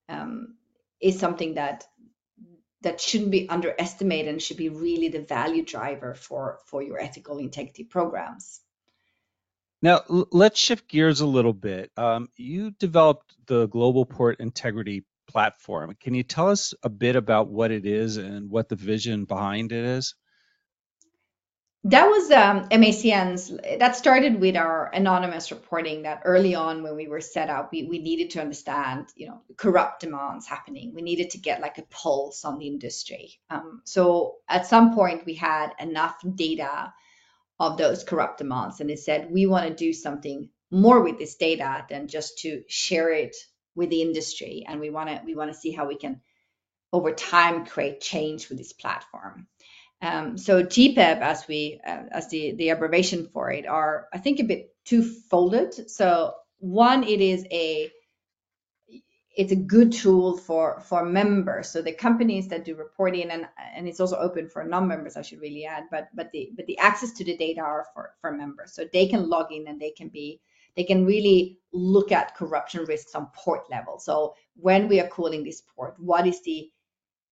um, 0.09 0.55
is 1.01 1.19
something 1.19 1.55
that 1.55 1.87
that 2.83 3.01
shouldn't 3.01 3.33
be 3.33 3.49
underestimated 3.49 4.29
and 4.29 4.41
should 4.41 4.57
be 4.57 4.69
really 4.69 5.09
the 5.09 5.21
value 5.21 5.65
driver 5.65 6.15
for 6.15 6.61
for 6.67 6.83
your 6.83 7.01
ethical 7.01 7.39
integrity 7.39 7.85
programs. 7.85 8.61
Now 9.83 10.03
let's 10.09 10.59
shift 10.59 10.89
gears 10.89 11.21
a 11.21 11.27
little 11.27 11.53
bit. 11.53 11.91
Um, 11.97 12.29
you 12.37 12.73
developed 12.73 13.35
the 13.47 13.67
global 13.67 14.05
port 14.07 14.41
integrity 14.41 15.05
platform. 15.29 15.95
Can 16.01 16.15
you 16.15 16.23
tell 16.23 16.49
us 16.49 16.75
a 16.83 16.89
bit 16.89 17.15
about 17.17 17.49
what 17.49 17.71
it 17.71 17.87
is 17.87 18.17
and 18.17 18.51
what 18.51 18.69
the 18.69 18.77
vision 18.77 19.25
behind 19.25 19.73
it 19.73 19.85
is 19.85 20.15
that 21.89 22.07
was 22.07 22.31
um, 22.31 22.69
MACN's. 22.69 23.51
That 23.79 23.97
started 23.97 24.41
with 24.41 24.57
our 24.57 24.91
anonymous 24.93 25.51
reporting. 25.51 26.03
That 26.03 26.23
early 26.25 26.55
on, 26.55 26.83
when 26.83 26.97
we 26.97 27.09
were 27.09 27.21
set 27.21 27.49
up, 27.49 27.71
we, 27.73 27.85
we 27.85 27.99
needed 27.99 28.31
to 28.31 28.41
understand, 28.41 29.09
you 29.17 29.29
know, 29.29 29.41
corrupt 29.57 30.01
demands 30.01 30.47
happening. 30.47 30.93
We 30.95 31.03
needed 31.03 31.31
to 31.31 31.39
get 31.39 31.63
like 31.63 31.79
a 31.79 31.87
pulse 31.91 32.45
on 32.45 32.59
the 32.59 32.67
industry. 32.67 33.33
Um, 33.49 33.81
so 33.85 34.37
at 34.49 34.67
some 34.67 34.95
point, 34.95 35.25
we 35.25 35.35
had 35.35 35.71
enough 35.81 36.17
data 36.35 36.93
of 37.59 37.79
those 37.79 38.05
corrupt 38.05 38.39
demands, 38.39 38.81
and 38.81 38.91
it 38.91 38.99
said 38.99 39.31
we 39.31 39.47
want 39.47 39.69
to 39.69 39.75
do 39.75 39.93
something 39.93 40.51
more 40.71 41.03
with 41.03 41.19
this 41.19 41.37
data 41.37 41.87
than 41.89 42.09
just 42.09 42.39
to 42.39 42.63
share 42.69 43.11
it 43.11 43.35
with 43.75 43.89
the 43.89 44.03
industry, 44.03 44.65
and 44.69 44.79
we 44.79 44.91
want 44.91 45.09
to 45.09 45.23
we 45.25 45.35
want 45.35 45.51
to 45.53 45.59
see 45.59 45.73
how 45.73 45.87
we 45.87 45.97
can 45.97 46.21
over 46.93 47.13
time 47.13 47.67
create 47.67 48.01
change 48.01 48.49
with 48.49 48.59
this 48.59 48.73
platform. 48.73 49.47
Um, 50.01 50.39
so 50.39 50.63
GPIP, 50.63 51.21
as 51.21 51.47
we 51.49 51.81
uh, 51.87 52.05
as 52.13 52.29
the 52.29 52.53
the 52.53 52.69
abbreviation 52.69 53.27
for 53.33 53.51
it, 53.51 53.67
are 53.67 54.09
I 54.13 54.19
think 54.19 54.39
a 54.39 54.45
bit 54.45 54.75
two-folded. 54.85 55.91
So 55.91 56.35
one, 56.59 57.03
it 57.05 57.21
is 57.21 57.45
a 57.51 57.91
it's 59.37 59.53
a 59.53 59.57
good 59.57 59.93
tool 59.93 60.37
for 60.37 60.81
for 60.81 61.05
members. 61.05 61.69
So 61.69 61.83
the 61.83 61.93
companies 61.93 62.49
that 62.49 62.65
do 62.65 62.75
reporting 62.77 63.31
and 63.31 63.49
and 63.75 63.89
it's 63.89 64.01
also 64.01 64.17
open 64.17 64.49
for 64.49 64.65
non-members. 64.65 65.17
I 65.17 65.23
should 65.23 65.41
really 65.41 65.65
add, 65.65 65.85
but 65.91 66.09
but 66.15 66.31
the 66.33 66.51
but 66.57 66.67
the 66.67 66.79
access 66.79 67.13
to 67.13 67.25
the 67.25 67.37
data 67.37 67.61
are 67.61 67.87
for 67.93 68.15
for 68.21 68.33
members, 68.33 68.75
so 68.75 68.85
they 68.93 69.09
can 69.09 69.29
log 69.29 69.53
in 69.53 69.67
and 69.67 69.81
they 69.81 69.91
can 69.91 70.09
be 70.09 70.41
they 70.77 70.85
can 70.85 71.05
really 71.05 71.59
look 71.73 72.13
at 72.13 72.37
corruption 72.37 72.85
risks 72.85 73.15
on 73.17 73.29
port 73.35 73.69
level. 73.69 73.99
So 73.99 74.35
when 74.55 74.87
we 74.87 75.01
are 75.01 75.09
calling 75.09 75.43
this 75.43 75.61
port, 75.75 75.95
what 75.99 76.27
is 76.27 76.41
the 76.43 76.71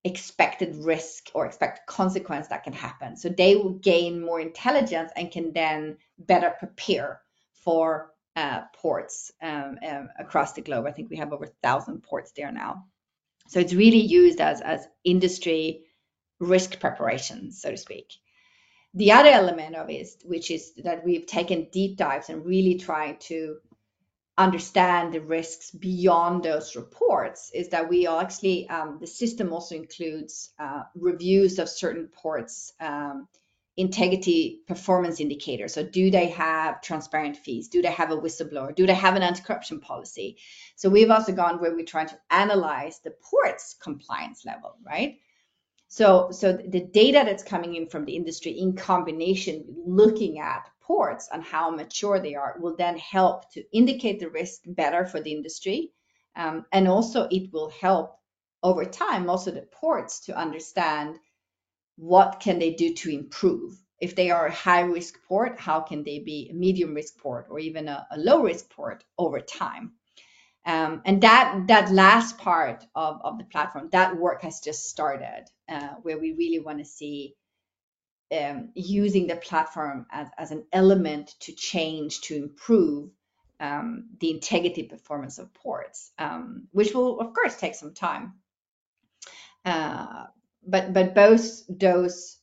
expected 0.05 0.75
risk 0.75 1.31
or 1.33 1.47
expected 1.47 1.81
consequence 1.87 2.47
that 2.47 2.63
can 2.63 2.73
happen. 2.73 3.17
So 3.17 3.27
they 3.27 3.55
will 3.55 3.71
gain 3.71 4.23
more 4.23 4.39
intelligence 4.39 5.11
and 5.15 5.31
can 5.31 5.51
then 5.51 5.97
better 6.19 6.53
prepare 6.59 7.21
for 7.63 8.11
uh, 8.35 8.61
ports 8.75 9.31
um, 9.41 9.79
um, 9.85 10.09
across 10.19 10.53
the 10.53 10.61
globe. 10.61 10.85
I 10.85 10.91
think 10.91 11.09
we 11.09 11.17
have 11.17 11.33
over 11.33 11.45
a 11.45 11.61
thousand 11.63 12.03
ports 12.03 12.31
there 12.37 12.51
now. 12.51 12.85
So 13.47 13.59
it's 13.59 13.73
really 13.73 14.01
used 14.01 14.39
as, 14.39 14.61
as 14.61 14.87
industry 15.03 15.81
risk 16.39 16.79
preparation, 16.79 17.51
so 17.51 17.71
to 17.71 17.77
speak. 17.77 18.13
The 18.93 19.13
other 19.13 19.29
element 19.29 19.75
of 19.75 19.89
it, 19.89 20.07
which 20.23 20.51
is 20.51 20.73
that 20.83 21.03
we've 21.03 21.25
taken 21.25 21.67
deep 21.71 21.97
dives 21.97 22.29
and 22.29 22.45
really 22.45 22.75
trying 22.75 23.17
to 23.21 23.57
understand 24.37 25.13
the 25.13 25.21
risks 25.21 25.71
beyond 25.71 26.43
those 26.43 26.75
reports 26.75 27.51
is 27.53 27.69
that 27.69 27.87
we 27.87 28.05
actually 28.05 28.67
um, 28.69 28.97
the 28.99 29.07
system 29.07 29.53
also 29.53 29.75
includes 29.75 30.49
uh, 30.59 30.83
reviews 30.95 31.57
of 31.57 31.69
certain 31.69 32.07
ports 32.07 32.73
um, 32.81 33.27
integrity 33.77 34.61
performance 34.67 35.19
indicators. 35.19 35.73
So 35.73 35.83
do 35.83 36.09
they 36.09 36.27
have 36.29 36.81
transparent 36.81 37.35
fees? 37.37 37.67
Do 37.67 37.81
they 37.81 37.91
have 37.91 38.11
a 38.11 38.17
whistleblower? 38.17 38.73
Do 38.73 38.85
they 38.85 38.93
have 38.93 39.15
an 39.17 39.21
anti-corruption 39.21 39.81
policy? 39.81 40.37
So 40.77 40.89
we've 40.89 41.11
also 41.11 41.33
gone 41.33 41.59
where 41.59 41.75
we're 41.75 41.85
trying 41.85 42.07
to 42.07 42.19
analyze 42.29 42.99
the 42.99 43.11
port's 43.11 43.75
compliance 43.81 44.45
level 44.45 44.77
right? 44.85 45.17
So 45.87 46.29
so 46.31 46.51
the 46.53 46.81
data 46.81 47.23
that's 47.25 47.43
coming 47.43 47.75
in 47.75 47.87
from 47.87 48.03
the 48.03 48.15
industry 48.15 48.51
in 48.53 48.75
combination 48.75 49.63
looking 49.85 50.39
at 50.39 50.69
ports 50.85 51.29
and 51.31 51.43
how 51.43 51.69
mature 51.69 52.19
they 52.19 52.35
are 52.35 52.57
will 52.59 52.75
then 52.75 52.97
help 52.97 53.51
to 53.51 53.63
indicate 53.71 54.19
the 54.19 54.29
risk 54.29 54.61
better 54.65 55.05
for 55.05 55.19
the 55.19 55.31
industry. 55.31 55.91
Um, 56.35 56.65
and 56.71 56.87
also 56.87 57.27
it 57.31 57.51
will 57.53 57.69
help 57.69 58.19
over 58.61 58.85
time 58.85 59.29
also 59.29 59.51
the 59.51 59.61
ports 59.61 60.25
to 60.25 60.37
understand 60.37 61.17
what 61.97 62.39
can 62.39 62.59
they 62.59 62.73
do 62.73 62.93
to 62.93 63.09
improve. 63.09 63.73
If 64.01 64.15
they 64.15 64.29
are 64.31 64.47
a 64.47 64.53
high 64.53 64.81
risk 64.81 65.15
port, 65.27 65.59
how 65.59 65.79
can 65.79 66.03
they 66.03 66.19
be 66.19 66.49
a 66.49 66.53
medium 66.53 66.93
risk 66.93 67.17
port 67.17 67.47
or 67.49 67.59
even 67.59 67.87
a, 67.87 68.05
a 68.11 68.17
low 68.17 68.43
risk 68.43 68.69
port 68.69 69.03
over 69.17 69.39
time? 69.39 69.93
Um, 70.65 71.01
and 71.05 71.21
that 71.21 71.67
that 71.67 71.91
last 71.91 72.37
part 72.39 72.85
of, 72.95 73.21
of 73.23 73.37
the 73.37 73.45
platform, 73.45 73.89
that 73.91 74.17
work 74.17 74.41
has 74.41 74.59
just 74.59 74.89
started, 74.89 75.45
uh, 75.69 75.93
where 76.01 76.17
we 76.17 76.33
really 76.33 76.59
want 76.59 76.79
to 76.79 76.85
see 76.85 77.35
um, 78.31 78.69
using 78.73 79.27
the 79.27 79.35
platform 79.35 80.07
as, 80.11 80.27
as 80.37 80.51
an 80.51 80.65
element 80.73 81.33
to 81.41 81.53
change, 81.53 82.21
to 82.21 82.35
improve 82.35 83.11
um, 83.59 84.09
the 84.19 84.31
integrity 84.31 84.83
performance 84.83 85.37
of 85.37 85.53
ports, 85.53 86.11
um, 86.17 86.67
which 86.71 86.93
will 86.93 87.19
of 87.19 87.33
course 87.33 87.55
take 87.55 87.75
some 87.75 87.93
time. 87.93 88.33
Uh, 89.63 90.25
but 90.67 90.93
but 90.93 91.15
both 91.15 91.61
those 91.69 92.37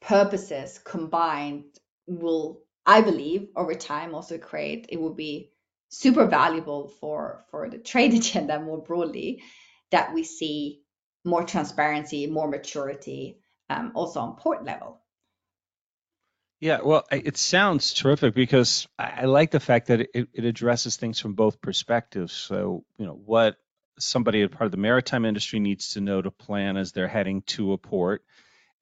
purposes 0.00 0.80
combined 0.84 1.64
will, 2.06 2.60
I 2.86 3.00
believe, 3.00 3.48
over 3.56 3.74
time 3.74 4.14
also 4.14 4.38
create 4.38 4.86
it 4.90 5.00
will 5.00 5.14
be 5.14 5.50
super 5.88 6.26
valuable 6.26 6.88
for 7.00 7.44
for 7.50 7.68
the 7.68 7.78
trade 7.78 8.14
agenda 8.20 8.60
more 8.60 8.82
broadly 8.82 9.42
that 9.90 10.14
we 10.14 10.24
see 10.24 10.82
more 11.24 11.44
transparency, 11.44 12.26
more 12.26 12.48
maturity, 12.48 13.38
um, 13.70 13.92
also 13.94 14.20
on 14.20 14.36
port 14.36 14.64
level. 14.64 14.98
Yeah, 16.60 16.78
well, 16.84 17.04
it 17.10 17.36
sounds 17.36 17.92
terrific 17.92 18.34
because 18.34 18.86
I 18.96 19.24
like 19.24 19.50
the 19.50 19.58
fact 19.58 19.88
that 19.88 20.00
it, 20.14 20.28
it 20.32 20.44
addresses 20.44 20.94
things 20.94 21.18
from 21.18 21.34
both 21.34 21.60
perspectives. 21.60 22.32
So, 22.32 22.84
you 22.98 23.04
know, 23.04 23.14
what 23.14 23.56
somebody 23.98 24.42
a 24.42 24.48
part 24.48 24.66
of 24.66 24.70
the 24.70 24.76
maritime 24.76 25.24
industry 25.24 25.58
needs 25.58 25.94
to 25.94 26.00
know 26.00 26.22
to 26.22 26.30
plan 26.30 26.76
as 26.76 26.92
they're 26.92 27.08
heading 27.08 27.42
to 27.42 27.72
a 27.72 27.78
port, 27.78 28.24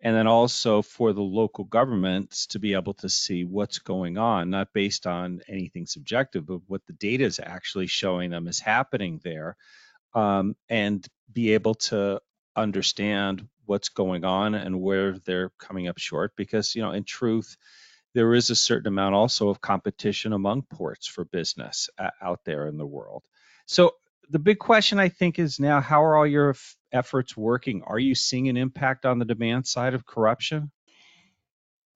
and 0.01 0.15
then 0.15 0.27
also 0.27 0.83
for 0.83 1.15
the 1.15 1.23
local 1.23 1.65
governments 1.65 2.49
to 2.49 2.59
be 2.59 2.75
able 2.75 2.95
to 2.95 3.09
see 3.09 3.45
what's 3.45 3.79
going 3.79 4.19
on, 4.19 4.51
not 4.51 4.75
based 4.75 5.07
on 5.07 5.41
anything 5.49 5.87
subjective, 5.87 6.47
but 6.47 6.61
what 6.67 6.85
the 6.87 6.93
data 6.93 7.25
is 7.25 7.41
actually 7.43 7.87
showing 7.87 8.29
them 8.29 8.47
is 8.47 8.61
happening 8.61 9.21
there, 9.25 9.57
um, 10.15 10.55
and 10.69 11.07
be 11.33 11.55
able 11.55 11.77
to 11.77 12.21
understand 12.55 13.49
what's 13.71 13.89
going 13.89 14.25
on 14.25 14.57
and 14.57 14.81
where 14.81 15.17
they're 15.25 15.53
coming 15.61 15.87
up 15.87 15.97
short. 15.97 16.33
Because 16.37 16.75
you 16.75 16.83
know, 16.83 16.91
in 16.91 17.05
truth, 17.05 17.57
there 18.15 18.35
is 18.35 18.51
a 18.51 18.57
certain 18.57 18.89
amount 18.89 19.15
also 19.15 19.49
of 19.49 19.61
competition 19.61 20.33
among 20.33 20.63
ports 20.63 21.07
for 21.07 21.25
business 21.25 21.89
uh, 21.97 22.11
out 22.21 22.41
there 22.45 22.67
in 22.67 22.77
the 22.77 22.87
world. 22.87 23.23
So 23.67 23.93
the 24.29 24.41
big 24.41 24.59
question 24.59 24.99
I 24.99 25.09
think 25.09 25.39
is 25.39 25.61
now 25.61 25.81
how 25.81 26.03
are 26.05 26.17
all 26.17 26.27
your 26.27 26.51
f- 26.51 26.77
efforts 26.93 27.37
working? 27.37 27.85
Are 27.87 27.99
you 27.99 28.17
seeing 28.17 28.49
an 28.49 28.57
impact 28.57 29.07
on 29.07 29.21
the 29.21 29.25
demand 29.25 29.69
side 29.69 29.95
of 29.95 30.05
corruption? 30.05 30.73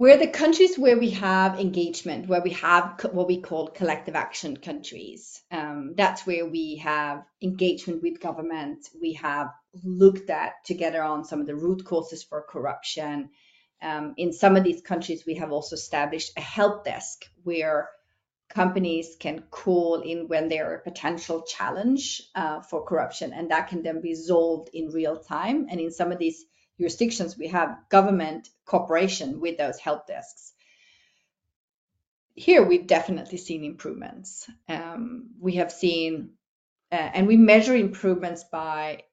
We're 0.04 0.18
the 0.18 0.28
countries 0.28 0.78
where 0.78 0.98
we 0.98 1.08
have 1.12 1.58
engagement, 1.58 2.28
where 2.28 2.42
we 2.42 2.50
have 2.50 3.02
what 3.12 3.26
we 3.26 3.40
call 3.40 3.68
collective 3.68 4.14
action 4.14 4.54
countries. 4.54 5.40
Um, 5.50 5.94
that's 5.96 6.26
where 6.26 6.44
we 6.44 6.76
have 6.84 7.24
engagement 7.40 8.02
with 8.02 8.20
government. 8.20 8.86
We 9.00 9.14
have 9.14 9.48
looked 9.82 10.28
at 10.28 10.62
together 10.66 11.02
on 11.02 11.24
some 11.24 11.40
of 11.40 11.46
the 11.46 11.56
root 11.56 11.86
causes 11.86 12.22
for 12.22 12.44
corruption. 12.46 13.30
Um, 13.80 14.12
in 14.18 14.34
some 14.34 14.56
of 14.56 14.64
these 14.64 14.82
countries, 14.82 15.24
we 15.26 15.36
have 15.36 15.52
also 15.52 15.74
established 15.74 16.32
a 16.36 16.42
help 16.42 16.84
desk 16.84 17.24
where 17.42 17.88
companies 18.50 19.16
can 19.18 19.44
call 19.50 20.02
in 20.02 20.28
when 20.28 20.50
there 20.50 20.70
are 20.70 20.74
a 20.74 20.82
potential 20.82 21.44
challenge 21.44 22.20
uh, 22.34 22.60
for 22.60 22.84
corruption, 22.84 23.32
and 23.32 23.50
that 23.50 23.68
can 23.68 23.82
then 23.82 24.02
be 24.02 24.14
solved 24.14 24.68
in 24.74 24.90
real 24.90 25.16
time. 25.16 25.66
And 25.70 25.80
in 25.80 25.90
some 25.90 26.12
of 26.12 26.18
these 26.18 26.44
jurisdictions, 26.78 27.38
we 27.38 27.48
have 27.48 27.78
government 27.88 28.48
cooperation 28.64 29.40
with 29.40 29.58
those 29.58 29.78
help 29.78 30.06
desks. 30.06 30.52
Here, 32.34 32.64
we've 32.64 32.86
definitely 32.86 33.38
seen 33.38 33.64
improvements. 33.64 34.50
Um, 34.68 35.30
we 35.38 35.56
have 35.56 35.70
seen, 35.70 36.30
uh, 36.90 37.10
and 37.14 37.26
we 37.28 37.36
measure 37.36 37.76
improvements 37.76 38.44
by, 38.50 39.04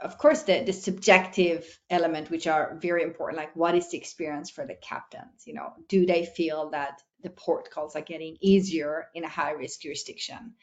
of 0.00 0.16
course, 0.16 0.42
the, 0.42 0.62
the 0.64 0.72
subjective 0.72 1.80
element, 1.90 2.30
which 2.30 2.46
are 2.46 2.78
very 2.80 3.02
important, 3.02 3.38
like 3.38 3.56
what 3.56 3.74
is 3.74 3.90
the 3.90 3.98
experience 3.98 4.48
for 4.50 4.64
the 4.64 4.76
captains? 4.76 5.44
You 5.44 5.54
know, 5.54 5.72
do 5.88 6.06
they 6.06 6.24
feel 6.24 6.70
that 6.70 7.02
the 7.22 7.30
port 7.30 7.70
calls 7.70 7.96
are 7.96 8.00
getting 8.00 8.36
easier 8.40 9.08
in 9.12 9.24
a 9.24 9.28
high 9.28 9.52
risk 9.52 9.80
jurisdiction? 9.80 10.54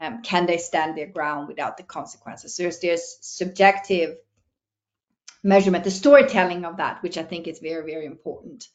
Um, 0.00 0.22
can 0.22 0.46
they 0.46 0.58
stand 0.58 0.96
their 0.96 1.06
ground 1.08 1.48
without 1.48 1.76
the 1.76 1.82
consequences? 1.82 2.56
There's 2.56 2.78
this 2.78 3.18
subjective 3.20 4.16
measurement, 5.44 5.84
the 5.84 5.90
storytelling 5.90 6.64
of 6.64 6.78
that, 6.78 7.02
which 7.02 7.18
I 7.18 7.22
think 7.22 7.46
is 7.46 7.60
very, 7.60 7.84
very 7.88 8.06
important. 8.06 8.66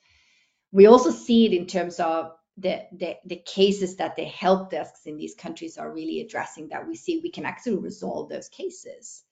We 0.72 0.86
also 0.86 1.12
see 1.12 1.46
it 1.48 1.54
in 1.54 1.66
terms 1.66 2.00
of 2.00 2.32
the, 2.58 2.84
the, 2.92 3.16
the 3.26 3.38
cases 3.38 3.98
that 3.98 4.16
the 4.16 4.24
help 4.26 4.70
desks 4.70 5.06
in 5.06 5.18
these 5.18 5.34
countries 5.36 5.78
are 5.78 5.92
really 5.92 6.22
addressing 6.22 6.70
that 6.70 6.88
we 6.88 6.96
see 6.96 7.20
we 7.24 7.32
can 7.32 7.46
actually 7.46 7.78
resolve 7.78 8.30
those 8.30 8.50
cases. 8.50 9.24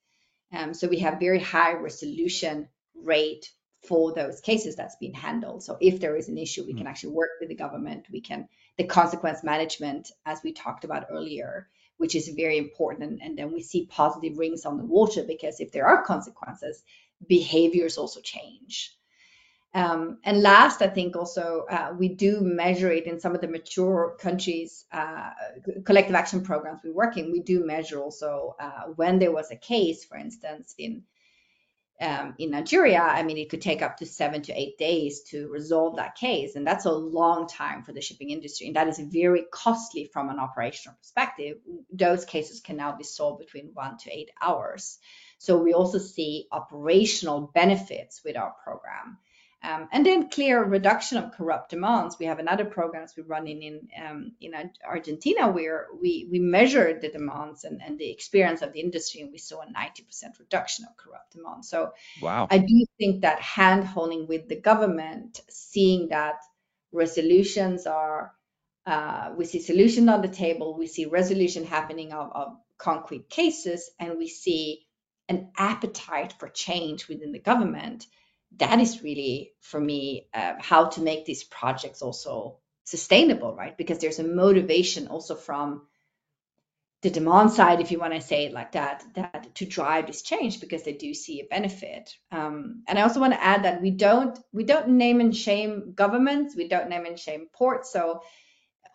Um, 0.51 0.73
so 0.73 0.87
we 0.87 0.99
have 0.99 1.19
very 1.19 1.39
high 1.39 1.73
resolution 1.73 2.69
rate 2.95 3.51
for 3.87 4.13
those 4.13 4.41
cases 4.41 4.75
that's 4.75 4.95
been 4.95 5.13
handled. 5.13 5.63
So 5.63 5.77
if 5.79 5.99
there 5.99 6.15
is 6.15 6.29
an 6.29 6.37
issue, 6.37 6.65
we 6.65 6.73
can 6.73 6.83
hmm. 6.83 6.87
actually 6.87 7.13
work 7.13 7.29
with 7.39 7.49
the 7.49 7.55
government. 7.55 8.07
We 8.11 8.21
can 8.21 8.47
the 8.77 8.85
consequence 8.85 9.43
management, 9.43 10.11
as 10.25 10.41
we 10.43 10.53
talked 10.53 10.83
about 10.83 11.07
earlier, 11.11 11.67
which 11.97 12.15
is 12.15 12.29
very 12.29 12.57
important. 12.57 13.09
And, 13.09 13.21
and 13.21 13.37
then 13.37 13.51
we 13.51 13.61
see 13.61 13.87
positive 13.87 14.37
rings 14.37 14.65
on 14.65 14.77
the 14.77 14.85
water 14.85 15.23
because 15.23 15.59
if 15.59 15.71
there 15.71 15.87
are 15.87 16.03
consequences, 16.03 16.83
behaviors 17.25 17.97
also 17.97 18.21
change. 18.21 18.93
Um, 19.73 20.17
and 20.23 20.41
last, 20.41 20.81
I 20.81 20.87
think 20.87 21.15
also 21.15 21.65
uh, 21.69 21.93
we 21.97 22.09
do 22.09 22.41
measure 22.41 22.91
it 22.91 23.05
in 23.05 23.19
some 23.19 23.35
of 23.35 23.41
the 23.41 23.47
mature 23.47 24.17
countries, 24.19 24.85
uh, 24.91 25.29
collective 25.85 26.15
action 26.15 26.41
programs 26.41 26.81
we 26.83 26.91
work 26.91 27.17
in. 27.17 27.31
We 27.31 27.41
do 27.41 27.65
measure 27.65 27.99
also 27.99 28.55
uh, 28.59 28.93
when 28.95 29.19
there 29.19 29.31
was 29.31 29.51
a 29.51 29.55
case, 29.55 30.05
for 30.05 30.17
instance, 30.17 30.73
in 30.77 31.03
um, 31.99 32.35
in 32.37 32.51
Nigeria, 32.51 33.01
I 33.01 33.23
mean, 33.23 33.37
it 33.37 33.49
could 33.49 33.61
take 33.61 33.81
up 33.81 33.97
to 33.97 34.05
seven 34.05 34.43
to 34.43 34.53
eight 34.53 34.77
days 34.77 35.23
to 35.31 35.47
resolve 35.47 35.95
that 35.95 36.15
case. 36.15 36.55
And 36.55 36.65
that's 36.65 36.85
a 36.85 36.91
long 36.91 37.47
time 37.47 37.83
for 37.83 37.91
the 37.91 38.01
shipping 38.01 38.29
industry. 38.29 38.67
And 38.67 38.75
that 38.75 38.87
is 38.87 38.99
very 38.99 39.45
costly 39.51 40.05
from 40.05 40.29
an 40.29 40.37
operational 40.37 40.97
perspective. 40.97 41.57
Those 41.91 42.23
cases 42.23 42.59
can 42.59 42.77
now 42.77 42.95
be 42.95 43.03
solved 43.03 43.39
between 43.39 43.71
one 43.73 43.97
to 43.97 44.11
eight 44.11 44.29
hours. 44.39 44.99
So 45.37 45.57
we 45.57 45.73
also 45.73 45.97
see 45.99 46.47
operational 46.51 47.51
benefits 47.53 48.21
with 48.23 48.37
our 48.37 48.53
program. 48.63 49.17
Um, 49.63 49.89
and 49.91 50.05
then 50.05 50.29
clear 50.29 50.63
reduction 50.63 51.17
of 51.17 51.31
corrupt 51.31 51.71
demands. 51.71 52.17
We 52.19 52.27
have 52.27 52.37
another 52.37 52.63
program 52.63 53.07
we're 53.17 53.23
running 53.23 53.63
in 53.63 53.87
um, 54.05 54.33
in 54.39 54.53
Argentina 54.87 55.49
where 55.49 55.87
we 55.99 56.27
we 56.31 56.37
measured 56.37 57.01
the 57.01 57.09
demands 57.09 57.63
and, 57.63 57.81
and 57.81 57.97
the 57.97 58.09
experience 58.11 58.61
of 58.61 58.71
the 58.71 58.81
industry, 58.81 59.21
and 59.21 59.31
we 59.31 59.39
saw 59.39 59.61
a 59.61 59.65
90% 59.65 60.39
reduction 60.39 60.85
of 60.85 60.95
corrupt 60.95 61.31
demands. 61.33 61.69
So 61.69 61.93
wow. 62.21 62.47
I 62.51 62.59
do 62.59 62.85
think 62.99 63.21
that 63.21 63.41
hand 63.41 63.83
holding 63.83 64.27
with 64.27 64.47
the 64.47 64.61
government, 64.61 65.41
seeing 65.49 66.09
that 66.09 66.35
resolutions 66.91 67.87
are 67.87 68.33
uh, 68.85 69.33
we 69.35 69.45
see 69.45 69.59
solution 69.59 70.07
on 70.07 70.21
the 70.21 70.29
table, 70.29 70.77
we 70.77 70.87
see 70.87 71.05
resolution 71.05 71.65
happening 71.65 72.13
of, 72.13 72.31
of 72.31 72.57
concrete 72.77 73.27
cases, 73.29 73.89
and 73.99 74.17
we 74.17 74.29
see 74.29 74.86
an 75.29 75.51
appetite 75.57 76.33
for 76.39 76.47
change 76.49 77.07
within 77.07 77.31
the 77.31 77.39
government 77.39 78.05
that 78.55 78.79
is 78.79 79.03
really 79.03 79.51
for 79.61 79.79
me 79.79 80.27
uh, 80.33 80.53
how 80.59 80.85
to 80.85 81.01
make 81.01 81.25
these 81.25 81.43
projects 81.43 82.01
also 82.01 82.57
sustainable 82.83 83.53
right? 83.53 83.77
Because 83.77 83.99
there's 83.99 84.19
a 84.19 84.23
motivation 84.23 85.07
also 85.07 85.35
from 85.35 85.83
the 87.03 87.09
demand 87.09 87.51
side 87.51 87.79
if 87.79 87.91
you 87.91 87.99
want 87.99 88.13
to 88.13 88.21
say 88.21 88.45
it 88.45 88.53
like 88.53 88.71
that 88.71 89.03
that 89.13 89.53
to 89.55 89.65
drive 89.65 90.07
this 90.07 90.23
change 90.23 90.59
because 90.59 90.83
they 90.83 90.93
do 90.93 91.13
see 91.13 91.41
a 91.41 91.45
benefit. 91.45 92.15
Um, 92.31 92.83
and 92.87 92.97
i 92.97 93.03
also 93.03 93.19
want 93.19 93.33
to 93.33 93.43
add 93.43 93.65
that 93.65 93.81
we 93.81 93.91
don't 93.91 94.39
we 94.51 94.63
don't 94.63 94.87
name 94.89 95.19
and 95.19 95.35
shame 95.35 95.93
governments 95.93 96.55
we 96.55 96.67
don't 96.67 96.89
name 96.89 97.05
and 97.05 97.19
shame 97.19 97.47
ports. 97.53 97.91
So 97.91 98.21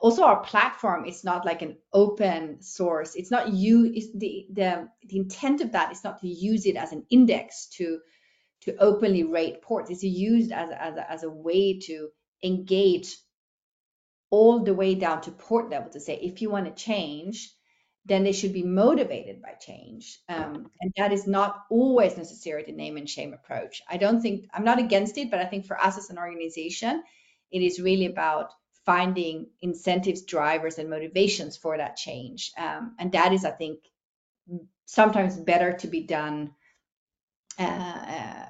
also 0.03 0.25
our 0.25 0.41
platform 0.41 1.07
is 1.07 1.25
not 1.25 1.47
like 1.47 1.63
an 1.63 1.77
open 1.93 2.61
source 2.61 3.15
it's 3.15 3.31
not 3.31 3.53
you 3.53 3.91
it's 3.95 4.13
the 4.15 4.47
the 4.53 4.89
the 5.09 5.17
intent 5.17 5.61
of 5.61 5.73
that 5.73 5.93
is 5.93 6.05
not 6.05 6.21
to 6.21 6.29
use 6.29 6.67
it 6.67 6.77
as 6.77 6.93
an 6.93 7.07
index 7.11 7.69
to 7.69 7.99
to 8.63 8.77
openly 8.77 9.25
rate 9.25 9.61
ports. 9.63 9.91
It's 9.91 10.03
used 10.03 10.53
as, 10.53 10.71
as, 10.71 10.97
a, 10.97 11.11
as 11.11 11.23
a 11.25 11.31
way 11.31 11.81
to 11.81 12.09
engage 12.43 13.17
all 14.31 14.63
the 14.65 14.75
way 14.75 14.95
down 14.95 15.21
to 15.23 15.31
port 15.31 15.69
level 15.69 15.91
to 15.91 16.01
say, 16.01 16.19
if 16.23 16.41
you 16.41 16.49
want 16.49 16.67
to 16.67 16.83
change, 16.83 17.53
then 18.07 18.25
they 18.25 18.33
should 18.33 18.53
be 18.53 18.63
motivated 18.63 19.43
by 19.43 19.53
change. 19.61 20.19
Um, 20.29 20.71
and 20.81 20.93
that 20.97 21.13
is 21.13 21.27
not 21.27 21.65
always 21.71 22.17
necessary 22.17 22.65
the 22.65 22.73
name 22.73 22.97
and 22.97 23.09
shame 23.09 23.35
approach. 23.35 23.83
I 23.89 23.97
don't 23.97 24.23
think, 24.23 24.47
I'm 24.55 24.65
not 24.65 24.79
against 24.79 25.19
it, 25.19 25.31
but 25.31 25.41
I 25.41 25.45
think 25.45 25.67
for 25.67 25.79
us 25.79 25.99
as 25.99 26.11
an 26.11 26.19
organization, 26.19 27.03
it 27.51 27.63
is 27.63 27.81
really 27.81 28.07
about 28.07 28.53
finding 28.85 29.47
incentives, 29.61 30.23
drivers, 30.23 30.79
and 30.79 30.91
motivations 30.91 31.57
for 31.57 31.77
that 31.77 31.97
change. 31.97 32.53
Um, 32.59 32.95
and 32.99 33.13
that 33.13 33.33
is, 33.33 33.45
I 33.45 33.51
think, 33.51 33.79
sometimes 34.87 35.37
better 35.37 35.75
to 35.75 35.87
be 35.87 36.03
done 36.03 36.53
uh, 37.59 37.63
uh, 37.63 38.47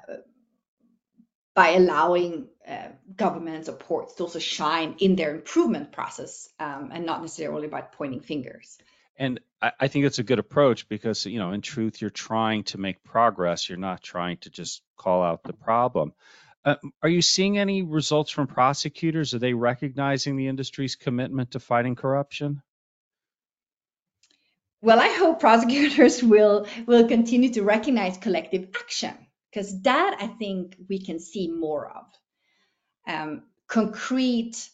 by 1.53 1.69
allowing 1.69 2.47
uh, 2.67 2.87
governments 3.15 3.69
or 3.69 3.73
ports 3.73 4.15
to 4.15 4.23
also 4.23 4.39
shine 4.39 4.95
in 4.99 5.15
their 5.15 5.35
improvement 5.35 5.91
process 5.91 6.49
um, 6.59 6.89
and 6.91 7.05
not 7.05 7.21
necessarily 7.21 7.67
by 7.67 7.81
pointing 7.81 8.21
fingers. 8.21 8.77
And 9.17 9.39
I, 9.61 9.71
I 9.81 9.87
think 9.87 10.05
it's 10.05 10.19
a 10.19 10.23
good 10.23 10.39
approach 10.39 10.89
because, 10.89 11.25
you 11.25 11.37
know, 11.37 11.51
in 11.51 11.61
truth, 11.61 12.01
you're 12.01 12.09
trying 12.09 12.63
to 12.65 12.79
make 12.79 13.03
progress. 13.03 13.69
You're 13.69 13.77
not 13.77 14.01
trying 14.01 14.37
to 14.37 14.49
just 14.49 14.81
call 14.97 15.21
out 15.21 15.43
the 15.43 15.53
problem. 15.53 16.13
Uh, 16.65 16.75
are 17.01 17.09
you 17.09 17.21
seeing 17.21 17.57
any 17.57 17.81
results 17.81 18.31
from 18.31 18.47
prosecutors? 18.47 19.33
Are 19.33 19.39
they 19.39 19.53
recognizing 19.53 20.37
the 20.37 20.47
industry's 20.47 20.95
commitment 20.95 21.51
to 21.51 21.59
fighting 21.59 21.95
corruption? 21.95 22.61
Well, 24.81 24.99
I 24.99 25.09
hope 25.09 25.39
prosecutors 25.39 26.21
will 26.33 26.67
will 26.87 27.07
continue 27.07 27.49
to 27.53 27.63
recognize 27.63 28.17
collective 28.17 28.69
action 28.75 29.15
because 29.51 29.81
that 29.81 30.17
I 30.19 30.27
think 30.27 30.75
we 30.89 30.99
can 30.99 31.19
see 31.19 31.47
more 31.49 31.89
of. 31.89 32.05
Um, 33.07 33.43
concrete 33.67 34.69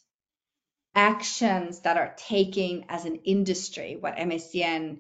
actions 0.95 1.82
that 1.82 1.97
are 1.97 2.15
taken 2.17 2.86
as 2.89 3.06
an 3.06 3.17
industry, 3.23 3.97
what 3.99 4.17
MACN 4.17 4.99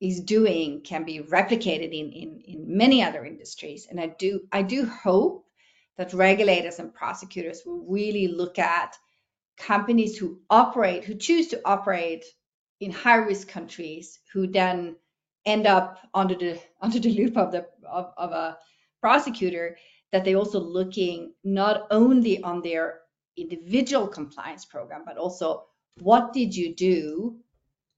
is 0.00 0.20
doing 0.20 0.82
can 0.82 1.04
be 1.04 1.20
replicated 1.20 1.92
in, 1.92 2.12
in, 2.12 2.42
in 2.46 2.76
many 2.76 3.02
other 3.02 3.24
industries. 3.24 3.86
And 3.90 4.00
I 4.00 4.06
do 4.06 4.42
I 4.52 4.62
do 4.62 4.86
hope 4.86 5.47
that 5.98 6.14
regulators 6.14 6.78
and 6.78 6.94
prosecutors 6.94 7.62
will 7.66 7.84
really 7.86 8.28
look 8.28 8.58
at 8.58 8.96
companies 9.58 10.16
who 10.16 10.40
operate, 10.48 11.04
who 11.04 11.14
choose 11.14 11.48
to 11.48 11.60
operate 11.64 12.24
in 12.80 12.92
high 12.92 13.16
risk 13.16 13.48
countries, 13.48 14.20
who 14.32 14.46
then 14.46 14.96
end 15.44 15.66
up 15.66 15.98
under 16.14 16.36
the 16.36 16.58
under 16.80 16.98
the 16.98 17.10
loop 17.10 17.36
of 17.36 17.52
the 17.52 17.66
of, 17.86 18.12
of 18.16 18.30
a 18.32 18.58
prosecutor, 19.00 19.76
that 20.12 20.24
they're 20.24 20.36
also 20.36 20.60
looking 20.60 21.34
not 21.44 21.86
only 21.90 22.42
on 22.42 22.62
their 22.62 23.00
individual 23.36 24.06
compliance 24.06 24.64
program, 24.64 25.02
but 25.04 25.18
also 25.18 25.64
what 26.00 26.32
did 26.32 26.54
you 26.54 26.74
do 26.74 27.36